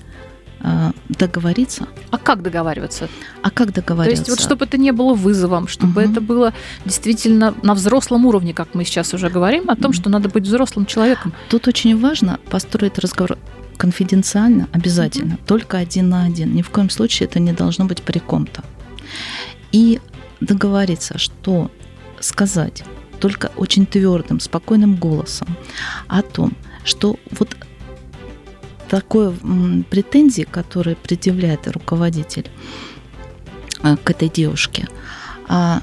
договориться. 1.08 1.88
А 2.10 2.18
как 2.18 2.42
договариваться? 2.42 3.08
А 3.42 3.50
как 3.50 3.72
договариваться? 3.72 4.24
То 4.24 4.30
есть 4.30 4.40
вот 4.40 4.46
чтобы 4.46 4.64
это 4.64 4.78
не 4.78 4.92
было 4.92 5.14
вызовом, 5.14 5.68
чтобы 5.68 6.02
угу. 6.02 6.10
это 6.10 6.20
было 6.20 6.52
действительно 6.84 7.54
на 7.62 7.74
взрослом 7.74 8.26
уровне, 8.26 8.54
как 8.54 8.74
мы 8.74 8.84
сейчас 8.84 9.14
уже 9.14 9.28
говорим, 9.28 9.70
о 9.70 9.76
том, 9.76 9.92
что 9.92 10.10
надо 10.10 10.28
быть 10.28 10.44
взрослым 10.44 10.86
человеком. 10.86 11.32
Тут 11.48 11.68
очень 11.68 11.98
важно 11.98 12.38
построить 12.50 12.98
разговор 12.98 13.38
конфиденциально, 13.76 14.68
обязательно, 14.72 15.34
угу. 15.34 15.42
только 15.46 15.78
один 15.78 16.08
на 16.10 16.24
один. 16.24 16.54
Ни 16.54 16.62
в 16.62 16.70
коем 16.70 16.90
случае 16.90 17.28
это 17.28 17.40
не 17.40 17.52
должно 17.52 17.86
быть 17.86 18.02
при 18.02 18.18
ком-то. 18.18 18.62
И 19.72 20.00
договориться, 20.40 21.18
что 21.18 21.70
сказать 22.20 22.84
только 23.20 23.50
очень 23.56 23.86
твердым, 23.86 24.40
спокойным 24.40 24.96
голосом 24.96 25.48
о 26.08 26.22
том, 26.22 26.52
что 26.84 27.16
вот 27.30 27.56
такой 28.90 29.32
претензии, 29.90 30.42
которые 30.42 30.96
предъявляет 30.96 31.68
руководитель 31.68 32.50
э, 33.82 33.96
к 33.96 34.10
этой 34.10 34.28
девушке, 34.28 34.88
а 35.48 35.80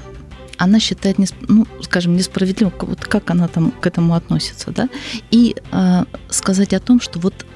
она 0.58 0.80
считает, 0.80 1.16
ну, 1.48 1.66
скажем, 1.80 2.16
несправедливым, 2.16 2.74
вот 2.80 3.04
как 3.06 3.30
она 3.30 3.48
там 3.48 3.70
к 3.70 3.86
этому 3.86 4.14
относится, 4.14 4.70
да, 4.72 4.88
и 5.30 5.56
э, 5.72 6.04
сказать 6.28 6.74
о 6.74 6.80
том, 6.80 7.00
что 7.00 7.18
вот 7.18 7.46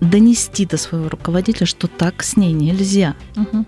донести 0.00 0.64
до 0.64 0.78
своего 0.78 1.10
руководителя, 1.10 1.66
что 1.66 1.86
так 1.86 2.22
с 2.22 2.36
ней 2.36 2.52
нельзя. 2.52 3.14
Угу 3.36 3.66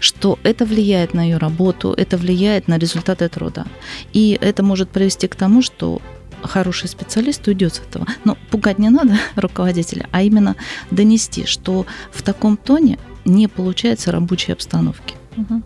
что 0.00 0.40
это 0.42 0.64
влияет 0.64 1.14
на 1.14 1.22
ее 1.22 1.36
работу, 1.36 1.94
это 1.96 2.16
влияет 2.16 2.66
на 2.66 2.78
результаты 2.78 3.28
труда. 3.28 3.64
И 4.12 4.36
это 4.40 4.64
может 4.64 4.90
привести 4.90 5.28
к 5.28 5.36
тому, 5.36 5.62
что 5.62 6.02
хороший 6.42 6.88
специалист 6.88 7.46
уйдет 7.46 7.74
с 7.74 7.78
этого. 7.80 8.06
Но 8.24 8.36
пугать 8.50 8.78
не 8.78 8.90
надо 8.90 9.16
руководителя, 9.36 10.08
а 10.12 10.22
именно 10.22 10.56
донести, 10.90 11.46
что 11.46 11.86
в 12.10 12.22
таком 12.22 12.56
тоне 12.56 12.98
не 13.24 13.48
получается 13.48 14.12
рабочей 14.12 14.52
обстановки. 14.52 15.14
Угу. 15.36 15.62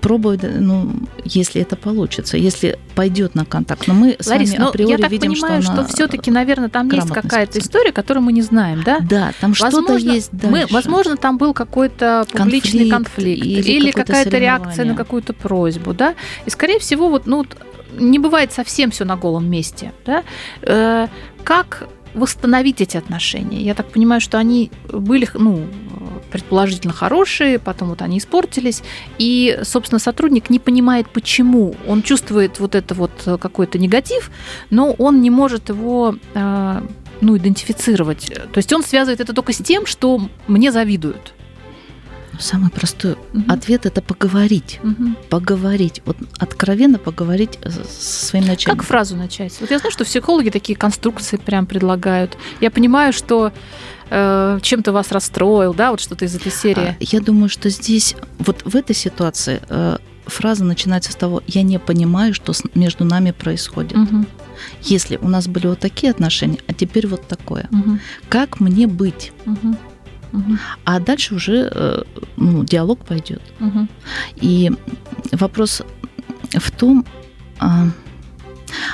Пробуй, 0.00 0.38
ну, 0.42 0.94
если 1.24 1.62
это 1.62 1.76
получится, 1.76 2.36
если 2.36 2.78
пойдет 2.96 3.34
на 3.34 3.44
контакт. 3.44 3.86
Но 3.86 3.94
мы 3.94 4.16
с 4.18 4.26
Ларис, 4.26 4.50
вами 4.50 4.60
ну, 4.60 4.68
априори 4.68 4.90
я 4.90 4.98
так 4.98 5.10
видим, 5.10 5.32
понимаю, 5.32 5.62
что, 5.62 5.72
что 5.72 5.84
все-таки, 5.84 6.30
наверное, 6.30 6.68
там 6.68 6.90
есть 6.90 7.08
какая-то 7.08 7.60
история, 7.60 7.92
которую 7.92 8.24
мы 8.24 8.32
не 8.32 8.42
знаем, 8.42 8.82
да? 8.84 8.98
Да, 9.00 9.32
там 9.40 9.54
что-то 9.54 9.96
есть 9.96 10.30
дальше. 10.32 10.50
Мы, 10.50 10.66
возможно, 10.70 11.16
там 11.16 11.38
был 11.38 11.54
какой-то 11.54 12.26
публичный 12.32 12.90
конфликт, 12.90 13.42
конфликт 13.42 13.46
или, 13.46 13.62
или 13.62 13.90
какая-то 13.92 14.38
реакция 14.38 14.84
на 14.84 14.94
какую-то 14.94 15.32
просьбу, 15.32 15.94
да? 15.94 16.14
И, 16.46 16.50
скорее 16.50 16.80
всего, 16.80 17.08
вот, 17.08 17.26
ну, 17.26 17.46
не 17.92 18.18
бывает 18.18 18.52
совсем 18.52 18.90
все 18.90 19.04
на 19.04 19.16
голом 19.16 19.50
месте. 19.50 19.92
Да? 20.04 20.24
Э, 20.62 21.08
как 21.44 21.88
восстановить 22.14 22.80
эти 22.80 22.96
отношения? 22.96 23.60
Я 23.60 23.74
так 23.74 23.90
понимаю, 23.90 24.20
что 24.20 24.38
они 24.38 24.70
были, 24.88 25.28
ну, 25.34 25.66
предположительно 26.30 26.92
хорошие, 26.92 27.58
потом 27.58 27.88
вот 27.88 28.02
они 28.02 28.18
испортились, 28.18 28.82
и, 29.18 29.58
собственно, 29.62 29.98
сотрудник 29.98 30.50
не 30.50 30.58
понимает, 30.58 31.08
почему. 31.08 31.74
Он 31.86 32.02
чувствует 32.02 32.58
вот 32.58 32.74
это 32.74 32.94
вот 32.94 33.12
э, 33.26 33.38
какой-то 33.38 33.78
негатив, 33.78 34.30
но 34.70 34.92
он 34.92 35.20
не 35.20 35.30
может 35.30 35.68
его 35.68 36.16
э, 36.34 36.80
ну, 37.20 37.36
идентифицировать. 37.36 38.32
То 38.52 38.58
есть 38.58 38.72
он 38.72 38.82
связывает 38.82 39.20
это 39.20 39.32
только 39.32 39.52
с 39.52 39.58
тем, 39.58 39.86
что 39.86 40.20
мне 40.46 40.72
завидуют. 40.72 41.35
Самый 42.38 42.70
простой 42.70 43.16
Мгм. 43.32 43.50
ответ 43.50 43.86
это 43.86 44.02
поговорить. 44.02 44.80
Мгм. 44.82 45.16
Поговорить. 45.30 46.02
Вот 46.04 46.16
откровенно 46.38 46.98
поговорить 46.98 47.58
со 47.64 48.26
своим 48.26 48.46
начальником. 48.46 48.78
Как 48.78 48.86
фразу 48.86 49.16
начать? 49.16 49.54
Вот 49.60 49.70
я 49.70 49.78
знаю, 49.78 49.92
что 49.92 50.04
психологи 50.04 50.50
такие 50.50 50.76
конструкции 50.76 51.36
прям 51.36 51.66
предлагают. 51.66 52.36
Я 52.60 52.70
понимаю, 52.70 53.12
что 53.12 53.52
э, 54.10 54.58
чем-то 54.62 54.92
вас 54.92 55.12
расстроил, 55.12 55.74
да, 55.74 55.90
вот 55.90 56.00
что-то 56.00 56.24
из 56.24 56.34
этой 56.34 56.52
серии. 56.52 56.88
А, 56.90 56.96
Я 57.00 57.20
думаю, 57.20 57.48
что 57.48 57.70
здесь, 57.70 58.14
вот 58.38 58.62
в 58.64 58.76
этой 58.76 58.94
ситуации, 58.94 59.60
э, 59.68 59.98
фраза 60.26 60.64
начинается 60.64 61.12
с 61.12 61.14
того, 61.16 61.42
я 61.46 61.62
не 61.62 61.78
понимаю, 61.78 62.34
что 62.34 62.52
между 62.74 63.04
нами 63.04 63.30
происходит. 63.32 63.96
Мгм. 63.96 64.26
Если 64.82 65.16
у 65.16 65.28
нас 65.28 65.48
были 65.48 65.66
вот 65.66 65.80
такие 65.80 66.10
отношения, 66.10 66.58
а 66.66 66.72
теперь 66.72 67.06
вот 67.06 67.26
такое. 67.28 67.68
Мгм. 67.70 68.00
Как 68.28 68.60
мне 68.60 68.86
быть? 68.86 69.32
Мгм. 69.44 69.76
А 70.84 71.00
дальше 71.00 71.34
уже 71.34 71.70
э, 71.72 72.02
ну, 72.36 72.64
диалог 72.64 73.04
пойдет. 73.04 73.42
И 74.36 74.72
вопрос 75.32 75.82
в 76.52 76.70
том, 76.70 77.04
а, 77.58 77.86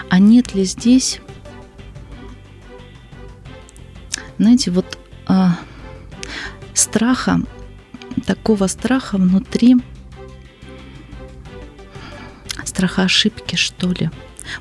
а 0.09 0.19
нет 0.19 0.55
ли 0.55 0.65
здесь, 0.65 1.21
знаете, 4.39 4.71
вот 4.71 4.99
а, 5.27 5.59
страха, 6.75 7.41
такого 8.27 8.67
страха 8.67 9.17
внутри, 9.17 9.77
страха 12.65 13.03
ошибки, 13.03 13.57
что 13.57 13.93
ли. 13.93 14.11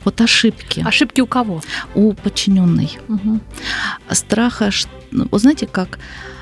Вот 0.06 0.22
ошибки 0.22 0.84
Ошибки 0.86 1.22
у 1.22 1.28
кого? 1.28 1.62
у 1.96 2.14
подчиненной. 2.14 3.00
Мгм. 3.08 3.42
Страха, 4.12 4.70
ну, 5.12 5.28
вот 5.32 5.42
знаете 5.42 5.68
как, 5.68 6.00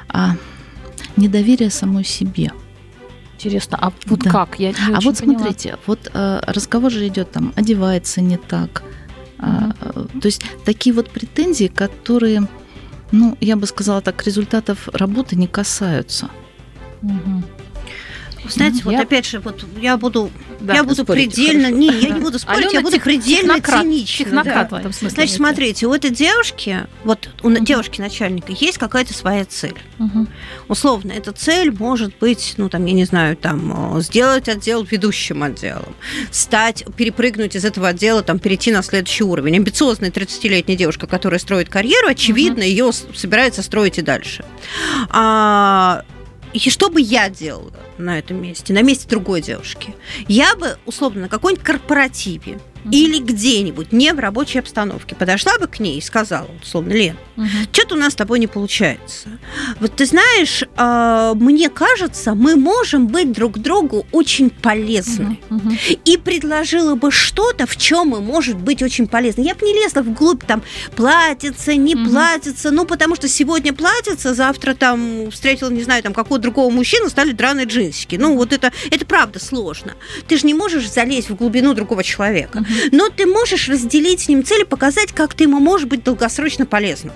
а, 0.10 0.36
недоверие 1.18 1.70
самой 1.70 2.04
себе. 2.04 2.52
Интересно, 3.36 3.78
а 3.82 3.92
вот 4.06 4.20
Да. 4.20 4.30
как? 4.32 4.60
Я 4.60 4.70
не 4.72 4.76
А 4.94 5.00
вот 5.00 5.18
поняла. 5.18 5.40
смотрите, 5.40 5.78
вот 5.88 6.12
э, 6.14 6.42
разговор 6.48 6.92
же 6.92 7.08
идет 7.08 7.32
там, 7.32 7.54
одевается 7.56 8.22
не 8.22 8.38
так. 8.38 8.84
А, 9.38 9.72
э, 9.80 10.06
то 10.22 10.26
есть 10.26 10.42
такие 10.66 10.94
вот 10.94 11.10
претензии, 11.10 11.68
которые, 11.68 12.48
ну, 13.12 13.38
я 13.40 13.56
бы 13.56 13.66
сказала 13.68 14.02
так, 14.02 14.26
результатов 14.26 14.90
работы 14.92 15.38
не 15.38 15.48
касаются. 15.48 16.30
Мгм. 17.02 17.46
Знаете, 18.48 18.82
вот 18.84 18.92
Я- 18.94 19.02
опять 19.02 19.26
же, 19.26 19.40
вот 19.40 19.66
я 19.82 19.98
буду, 19.98 20.32
Да, 20.60 20.74
я 20.76 20.84
буду 20.84 21.04
спорите, 21.04 21.30
предельно, 21.36 21.64
хорошо. 21.66 21.78
не, 21.78 21.88
я 21.88 22.10
не 22.10 22.20
буду 22.20 22.40
спорить, 22.40 22.60
Алена 22.60 22.72
я 22.74 22.82
буду 22.82 22.96
тех- 22.96 23.04
предельно 23.04 23.56
технократ, 23.56 23.82
цинична. 23.84 24.26
технократ 24.26 24.70
да. 24.70 24.76
в 24.76 24.80
этом 24.80 24.94
смысле. 24.94 25.16
Значит, 25.16 25.36
смотрите, 25.36 25.86
у 25.88 25.94
этой 25.94 26.10
девушки, 26.10 26.88
вот 27.04 27.30
у 27.44 27.50
Мгм. 27.50 27.64
девушки 27.66 28.00
начальника 28.02 28.52
есть 28.52 28.78
какая-то 28.78 29.14
своя 29.14 29.46
цель. 29.46 29.76
Мгм. 29.98 30.28
Условно, 30.68 31.12
эта 31.12 31.32
цель 31.32 31.72
может 31.72 32.14
быть, 32.20 32.54
ну, 32.58 32.70
там, 32.70 32.86
я 32.86 32.94
не 32.94 33.06
знаю, 33.06 33.36
там, 33.36 33.98
э, 33.98 34.02
сделать 34.02 34.48
отдел 34.50 34.84
ведущим 34.84 35.44
отделом, 35.44 35.96
стать, 36.32 36.86
перепрыгнуть 36.96 37.56
из 37.56 37.66
этого 37.66 37.90
отдела, 37.90 38.24
там, 38.24 38.40
перейти 38.40 38.72
на 38.72 38.82
следующий 38.84 39.24
уровень. 39.24 39.58
Амбициозная 39.58 40.12
30-летняя 40.12 40.78
девушка, 40.78 41.08
которая 41.08 41.40
строит 41.40 41.70
карьеру, 41.70 42.08
очевидно, 42.08 42.64
ее 42.64 42.92
собирается 42.94 43.62
строить 43.62 43.98
и 43.98 44.02
дальше. 44.02 44.46
А, 45.10 46.04
и 46.54 46.70
что 46.70 46.90
бы 46.90 47.02
я 47.02 47.30
делала 47.30 47.74
на 47.98 48.18
этом 48.18 48.42
месте, 48.42 48.74
на 48.74 48.82
месте 48.82 49.08
другой 49.08 49.42
девушки? 49.42 49.96
Я 50.28 50.56
бы, 50.56 50.78
условно, 50.86 51.22
на 51.22 51.30
какой-нибудь 51.30 51.64
корпоративе 51.64 52.60
Или 52.92 53.20
где-нибудь, 53.20 53.92
не 53.92 54.14
в 54.14 54.20
рабочей 54.20 54.60
обстановке, 54.60 55.16
подошла 55.16 55.58
бы 55.60 55.68
к 55.68 55.80
ней 55.80 55.98
и 55.98 56.02
сказала, 56.02 56.48
условно, 56.64 56.94
Лен, 56.94 57.18
Мгм. 57.36 57.48
что-то 57.72 57.96
у 57.96 57.98
нас 57.98 58.14
с 58.14 58.16
тобой 58.16 58.40
не 58.40 58.48
получается. 58.48 59.30
Вот 59.80 59.96
ты 59.96 60.06
знаешь, 60.06 60.64
а, 60.78 61.34
мне 61.36 61.70
кажется, 61.70 62.34
мы 62.36 62.56
можем 62.56 63.08
быть 63.08 63.32
друг 63.32 63.58
другу 63.60 64.06
очень 64.12 64.50
полезны. 64.50 65.40
Мгм. 65.50 65.78
И 66.06 66.18
предложила 66.18 66.96
бы 66.96 67.12
что-то, 67.12 67.66
в 67.68 67.78
чем 67.78 68.10
мы 68.10 68.22
может 68.22 68.58
быть 68.58 68.82
очень 68.82 69.08
полезны. 69.08 69.42
Я 69.42 69.56
бы 69.56 69.66
не 69.66 69.74
лезла 69.74 70.02
вглубь, 70.02 70.44
там, 70.46 70.62
платится, 70.96 71.76
не 71.76 71.96
Мгм. 71.96 72.10
платится, 72.10 72.72
ну, 72.72 72.86
потому 72.86 73.16
что 73.16 73.28
сегодня 73.28 73.74
платится, 73.74 74.34
завтра 74.34 74.74
там 74.74 75.32
встретила, 75.32 75.70
не 75.70 75.84
знаю, 75.84 76.04
там, 76.04 76.14
какого-то 76.14 76.44
другого 76.44 76.70
мужчину, 76.72 77.10
стали 77.10 77.32
драные 77.32 77.66
джинсики. 77.66 78.16
Ну, 78.16 78.36
вот 78.36 78.54
это, 78.54 78.72
это 78.92 79.06
правда 79.06 79.40
сложно. 79.40 79.94
Ты 80.28 80.38
же 80.38 80.46
не 80.46 80.54
можешь 80.54 80.90
залезть 80.92 81.30
в 81.30 81.36
глубину 81.36 81.74
другого 81.74 82.04
человека. 82.04 82.64
Но 82.92 83.10
ты 83.10 83.26
можешь 83.26 83.68
разделить 83.70 84.22
с 84.22 84.28
ним 84.28 84.44
цель 84.44 84.62
и 84.62 84.66
показать, 84.66 85.12
как 85.12 85.34
ты 85.34 85.44
ему 85.46 85.60
можешь 85.60 85.88
быть 85.88 86.04
долгосрочно 86.04 86.66
полезным. 86.66 87.14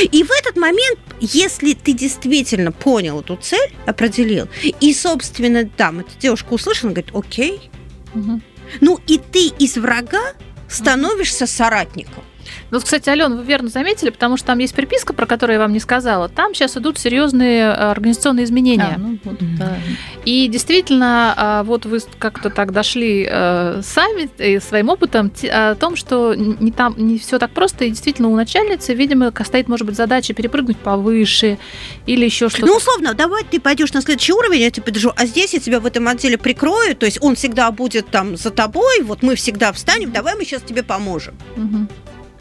И 0.00 0.22
в 0.22 0.30
этот 0.30 0.56
момент, 0.56 0.98
если 1.20 1.72
ты 1.72 1.92
действительно 1.92 2.70
понял 2.70 3.20
эту 3.20 3.36
цель, 3.36 3.72
определил, 3.86 4.48
и, 4.80 4.92
собственно, 4.94 5.66
там 5.68 6.00
эта 6.00 6.10
девушка 6.18 6.52
услышала, 6.52 6.90
говорит, 6.90 7.14
окей, 7.14 7.70
Мгм. 8.14 8.42
ну 8.80 8.98
и 9.06 9.18
ты 9.18 9.48
из 9.58 9.76
врага 9.76 10.34
становишься 10.68 11.46
соратником. 11.46 12.22
Ну, 12.70 12.78
вот, 12.78 12.84
кстати, 12.84 13.08
Алена, 13.08 13.34
вы 13.34 13.44
верно 13.44 13.68
заметили, 13.68 14.10
потому 14.10 14.36
что 14.36 14.48
там 14.48 14.58
есть 14.58 14.74
приписка, 14.74 15.12
про 15.12 15.26
которую 15.26 15.54
я 15.54 15.60
вам 15.60 15.72
не 15.72 15.80
сказала. 15.80 16.28
Там 16.28 16.54
сейчас 16.54 16.76
идут 16.76 16.98
серьезные 16.98 17.62
э, 17.62 17.72
организационные 17.72 18.44
изменения. 18.44 18.94
А, 18.96 18.98
ну 18.98 19.18
вот, 19.24 19.36
да. 19.58 19.76
И 20.24 20.46
действительно, 20.46 21.34
а, 21.36 21.62
вот 21.64 21.86
вы 21.86 21.98
как-то 22.18 22.48
так 22.48 22.72
дошли 22.72 23.26
э, 23.28 23.80
сами 23.82 24.30
э, 24.38 24.60
своим 24.60 24.88
опытом 24.88 25.32
о 25.50 25.74
том, 25.74 25.96
что 25.96 26.34
не 26.34 26.70
там 26.70 26.94
не 26.96 27.18
все 27.18 27.38
так 27.38 27.50
просто, 27.50 27.86
и 27.86 27.90
действительно 27.90 28.28
у 28.28 28.36
начальницы, 28.36 28.94
видимо, 28.94 29.32
стоит, 29.44 29.68
может 29.68 29.86
быть, 29.86 29.96
задача 29.96 30.32
перепрыгнуть 30.32 30.78
повыше 30.78 31.58
или 32.06 32.24
еще 32.24 32.48
что-то. 32.48 32.66
Ну, 32.66 32.76
условно, 32.76 33.14
давай 33.14 33.42
ты 33.42 33.58
пойдешь 33.60 33.92
на 33.92 34.00
следующий 34.00 34.32
уровень, 34.32 34.60
я 34.60 34.70
тебе 34.70 34.84
подержу, 34.84 35.12
а 35.16 35.26
здесь 35.26 35.54
я 35.54 35.60
тебя 35.60 35.80
в 35.80 35.86
этом 35.86 36.06
отделе 36.06 36.38
прикрою, 36.38 36.94
то 36.94 37.06
есть 37.06 37.18
он 37.20 37.34
всегда 37.34 37.70
будет 37.72 38.08
там 38.08 38.36
за 38.36 38.50
тобой, 38.50 39.02
вот 39.02 39.22
мы 39.22 39.34
всегда 39.34 39.72
встанем, 39.72 40.12
давай 40.12 40.36
мы 40.36 40.44
сейчас 40.44 40.62
тебе 40.62 40.82
поможем. 40.82 41.34
Мгм. 41.56 41.88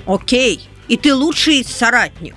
Окей. 0.10 0.68
И 0.88 0.98
ты 0.98 1.14
лучший 1.14 1.64
соратник. 1.64 2.36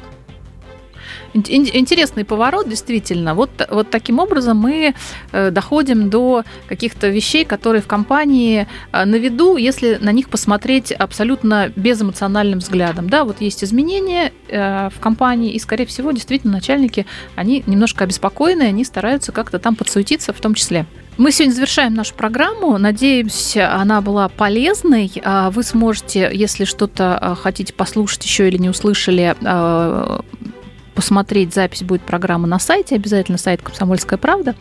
Ин- 1.34 1.44
ин- 1.48 1.70
Интересный 1.72 2.26
поворот, 2.26 2.68
действительно. 2.68 3.34
Вот, 3.34 3.50
вот 3.70 3.88
таким 3.90 4.18
образом 4.18 4.58
мы 4.58 4.94
э, 5.32 5.50
доходим 5.50 6.10
до 6.10 6.44
каких-то 6.68 7.08
вещей, 7.08 7.46
которые 7.46 7.80
в 7.80 7.86
компании 7.86 8.66
э, 8.92 9.04
на 9.06 9.16
виду, 9.16 9.56
если 9.56 9.96
на 10.02 10.12
них 10.12 10.28
посмотреть 10.28 10.92
абсолютно 10.92 11.72
безэмоциональным 11.74 12.58
взглядом. 12.58 13.08
Да, 13.08 13.24
вот 13.24 13.40
есть 13.40 13.64
изменения 13.64 14.32
э, 14.48 14.90
в 14.94 15.00
компании, 15.00 15.52
и, 15.54 15.58
скорее 15.58 15.86
всего, 15.86 16.12
действительно, 16.12 16.52
начальники, 16.52 17.06
они 17.36 17.62
немножко 17.66 18.04
обеспокоены, 18.04 18.64
они 18.64 18.84
стараются 18.84 19.32
как-то 19.32 19.58
там 19.58 19.74
подсуетиться 19.76 20.34
в 20.34 20.40
том 20.40 20.52
числе. 20.52 20.84
Мы 21.18 21.30
сегодня 21.30 21.54
завершаем 21.54 21.94
нашу 21.94 22.14
программу. 22.14 22.78
Надеемся, 22.78 23.74
она 23.74 24.00
была 24.00 24.28
полезной. 24.28 25.12
А 25.22 25.50
Вы 25.50 25.62
сможете, 25.62 26.30
если 26.32 26.64
что-то 26.64 27.18
а, 27.18 27.34
хотите 27.34 27.74
послушать 27.74 28.24
еще 28.24 28.48
или 28.48 28.56
не 28.56 28.70
услышали, 28.70 29.36
а, 29.44 30.24
посмотреть 30.94 31.54
запись 31.54 31.82
будет 31.82 32.02
программы 32.02 32.48
на 32.48 32.58
сайте, 32.58 32.94
обязательно 32.94 33.38
сайт 33.38 33.62
«Комсомольская 33.62 34.18
правда». 34.18 34.54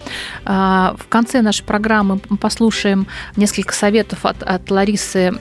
В 0.45 1.06
конце 1.10 1.41
нашей 1.41 1.66
программы 1.66 2.22
мы 2.30 2.38
послушаем 2.38 3.06
несколько 3.36 3.74
советов 3.74 4.26
от, 4.26 4.41
от 4.41 4.72
Ларисы 4.72 5.34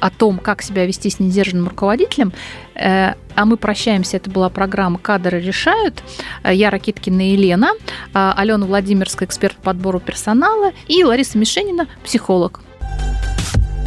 о 0.00 0.10
том, 0.10 0.38
как 0.38 0.62
себя 0.62 0.86
вести 0.86 1.10
с 1.10 1.20
недержанным 1.20 1.68
руководителем. 1.68 2.32
Э, 2.74 3.14
А 3.36 3.44
мы 3.44 3.56
прощаемся. 3.56 4.16
Это 4.16 4.28
была 4.30 4.48
программа 4.48 4.98
«Кадры 4.98 5.40
решают». 5.40 6.02
Э, 6.42 6.52
Я 6.54 6.70
Ракиткина 6.70 7.32
Елена, 7.32 7.70
а, 8.12 8.34
Алена 8.36 8.66
Владимирская, 8.66 9.26
эксперт 9.28 9.56
по 9.56 9.70
подбору 9.70 10.00
персонала, 10.00 10.72
и 10.88 11.04
Лариса 11.04 11.38
Мишенина, 11.38 11.86
психолог. 12.04 12.60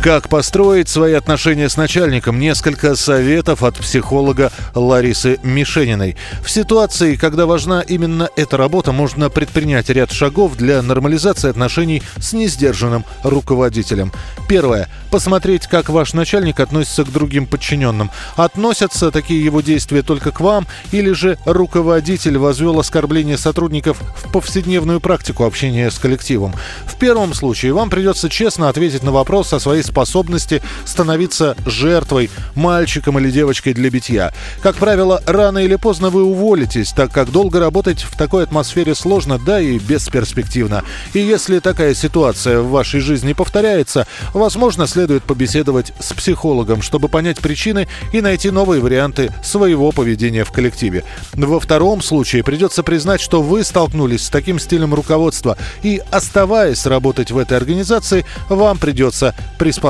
Как 0.04 0.28
построить 0.28 0.90
свои 0.90 1.14
отношения 1.14 1.70
с 1.70 1.78
начальником? 1.78 2.38
Несколько 2.38 2.94
советов 2.98 3.64
от 3.64 3.78
психолога 3.78 4.52
Ларисы 4.76 5.40
Мишениной. 5.44 6.18
В 6.44 6.52
ситуации, 6.52 7.16
когда 7.16 7.46
важна 7.46 7.80
именно 7.80 8.30
эта 8.36 8.58
работа, 8.58 8.92
можно 8.92 9.30
предпринять 9.30 9.90
ряд 9.90 10.12
шагов 10.12 10.58
для 10.58 10.82
нормализации 10.82 11.50
отношений 11.50 12.04
с 12.18 12.34
несдержанным 12.34 13.06
руководителем. 13.24 14.12
Первое. 14.50 14.90
Посмотреть, 15.10 15.68
как 15.68 15.88
ваш 15.88 16.12
начальник 16.12 16.60
относится 16.60 17.06
к 17.06 17.12
другим 17.12 17.46
подчиненным. 17.46 18.12
Относятся 18.36 19.10
такие 19.10 19.42
его 19.42 19.62
действия 19.62 20.02
только 20.02 20.32
к 20.32 20.42
вам, 20.42 20.68
или 20.92 21.14
же 21.14 21.38
руководитель 21.46 22.38
возвел 22.38 22.78
оскорбление 22.78 23.38
сотрудников 23.38 24.02
в 24.18 24.34
повседневную 24.34 25.00
практику 25.00 25.46
общения 25.46 25.90
с 25.90 25.98
коллективом. 25.98 26.54
В 26.86 26.98
первом 26.98 27.34
случае 27.34 27.72
вам 27.72 27.90
придется 27.90 28.28
честно 28.28 28.68
ответить 28.68 29.04
на 29.04 29.14
вопрос 29.14 29.54
о 29.54 29.62
своей 29.62 29.84
способности 29.94 30.64
становиться 30.86 31.56
жертвой, 31.68 32.32
мальчиком 32.56 33.20
или 33.20 33.30
девочкой 33.30 33.76
для 33.76 33.92
битья. 33.92 34.34
Как 34.64 34.76
правило, 34.76 35.22
рано 35.28 35.60
или 35.60 35.76
поздно 35.76 36.10
вы 36.10 36.24
уволитесь, 36.24 36.94
так 36.94 37.12
как 37.12 37.32
долго 37.32 37.60
работать 37.60 38.02
в 38.02 38.18
такой 38.18 38.44
атмосфере 38.44 38.96
сложно, 38.96 39.38
да 39.38 39.62
и 39.62 39.78
бесперспективно. 39.78 40.84
И 41.14 41.20
если 41.20 41.60
такая 41.60 41.94
ситуация 41.94 42.62
в 42.62 42.72
вашей 42.72 43.02
жизни 43.02 43.34
повторяется, 43.34 44.08
возможно, 44.34 44.88
следует 44.88 45.24
побеседовать 45.24 45.94
с 46.00 46.12
психологом, 46.14 46.82
чтобы 46.82 47.08
понять 47.08 47.38
причины 47.38 47.88
и 48.12 48.22
найти 48.22 48.50
новые 48.50 48.82
варианты 48.82 49.32
своего 49.44 49.92
поведения 49.92 50.44
в 50.44 50.52
коллективе. 50.52 51.04
Во 51.34 51.60
втором 51.60 52.02
случае 52.02 52.44
придется 52.44 52.82
признать, 52.82 53.22
что 53.22 53.44
вы 53.44 53.64
столкнулись 53.64 54.26
с 54.26 54.30
таким 54.30 54.58
стилем 54.58 54.96
руководства, 54.96 55.56
и 55.84 56.02
оставаясь 56.10 56.88
работать 56.88 57.30
в 57.30 57.38
этой 57.38 57.58
организации, 57.58 58.26
вам 58.50 58.80
придется 58.80 59.36
приспособиться. 59.60 59.83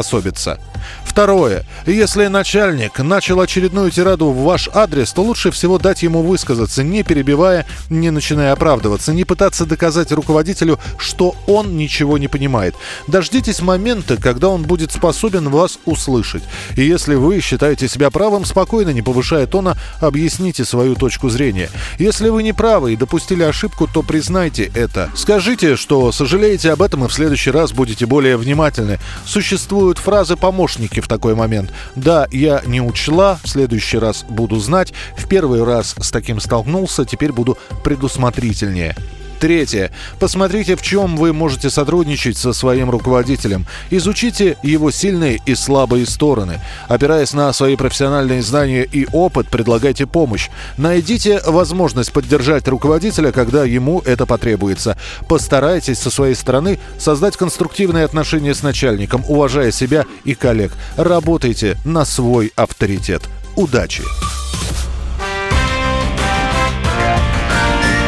Второе. 1.03 1.63
Если 1.85 2.25
начальник 2.25 2.97
начал 2.97 3.39
очередную 3.39 3.91
тираду 3.91 4.31
в 4.31 4.43
ваш 4.43 4.67
адрес, 4.73 5.13
то 5.13 5.21
лучше 5.21 5.51
всего 5.51 5.77
дать 5.77 6.01
ему 6.01 6.23
высказаться, 6.23 6.81
не 6.81 7.03
перебивая, 7.03 7.67
не 7.89 8.09
начиная 8.09 8.51
оправдываться, 8.51 9.13
не 9.13 9.23
пытаться 9.23 9.67
доказать 9.67 10.11
руководителю, 10.11 10.79
что 10.97 11.35
он 11.45 11.77
ничего 11.77 12.17
не 12.17 12.27
понимает. 12.27 12.73
Дождитесь 13.07 13.61
момента, 13.61 14.17
когда 14.17 14.49
он 14.49 14.63
будет 14.63 14.91
способен 14.91 15.49
вас 15.49 15.77
услышать. 15.85 16.41
И 16.75 16.83
если 16.83 17.13
вы 17.13 17.39
считаете 17.41 17.87
себя 17.87 18.09
правым, 18.09 18.43
спокойно, 18.43 18.89
не 18.89 19.03
повышая 19.03 19.45
тона, 19.45 19.77
объясните 19.99 20.65
свою 20.65 20.95
точку 20.95 21.29
зрения. 21.29 21.69
Если 21.99 22.29
вы 22.29 22.41
не 22.41 22.53
правы 22.53 22.93
и 22.93 22.97
допустили 22.97 23.43
ошибку, 23.43 23.87
то 23.87 24.01
признайте 24.01 24.71
это. 24.73 25.11
Скажите, 25.15 25.75
что 25.75 26.11
сожалеете 26.11 26.71
об 26.71 26.81
этом 26.81 27.05
и 27.05 27.07
в 27.07 27.13
следующий 27.13 27.51
раз 27.51 27.71
будете 27.71 28.07
более 28.07 28.35
внимательны. 28.35 28.99
Существуют 29.25 29.82
фразы 29.91 30.35
помощники 30.35 30.99
в 30.99 31.07
такой 31.07 31.35
момент. 31.35 31.71
Да, 31.95 32.27
я 32.31 32.61
не 32.65 32.81
учла, 32.81 33.39
в 33.43 33.47
следующий 33.47 33.97
раз 33.97 34.23
буду 34.27 34.57
знать. 34.57 34.93
В 35.17 35.27
первый 35.27 35.63
раз 35.63 35.95
с 35.99 36.11
таким 36.11 36.39
столкнулся, 36.39 37.05
теперь 37.05 37.31
буду 37.31 37.57
предусмотрительнее. 37.83 38.95
Третье. 39.43 39.91
Посмотрите, 40.21 40.77
в 40.77 40.81
чем 40.81 41.17
вы 41.17 41.33
можете 41.33 41.69
сотрудничать 41.69 42.37
со 42.37 42.53
своим 42.53 42.89
руководителем. 42.89 43.65
Изучите 43.89 44.55
его 44.63 44.89
сильные 44.89 45.41
и 45.45 45.53
слабые 45.53 46.05
стороны. 46.05 46.61
Опираясь 46.87 47.33
на 47.33 47.51
свои 47.51 47.75
профессиональные 47.75 48.41
знания 48.41 48.87
и 48.89 49.05
опыт, 49.11 49.49
предлагайте 49.49 50.05
помощь. 50.05 50.47
Найдите 50.77 51.41
возможность 51.45 52.13
поддержать 52.13 52.69
руководителя, 52.69 53.33
когда 53.33 53.65
ему 53.65 54.01
это 54.05 54.25
потребуется. 54.25 54.97
Постарайтесь 55.27 55.99
со 55.99 56.09
своей 56.09 56.35
стороны 56.35 56.79
создать 56.97 57.35
конструктивные 57.35 58.05
отношения 58.05 58.53
с 58.55 58.63
начальником, 58.63 59.25
уважая 59.27 59.71
себя 59.71 60.05
и 60.23 60.35
коллег. 60.35 60.71
Работайте 60.95 61.75
на 61.83 62.05
свой 62.05 62.53
авторитет. 62.55 63.23
Удачи! 63.57 64.03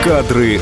Кадры 0.06 0.62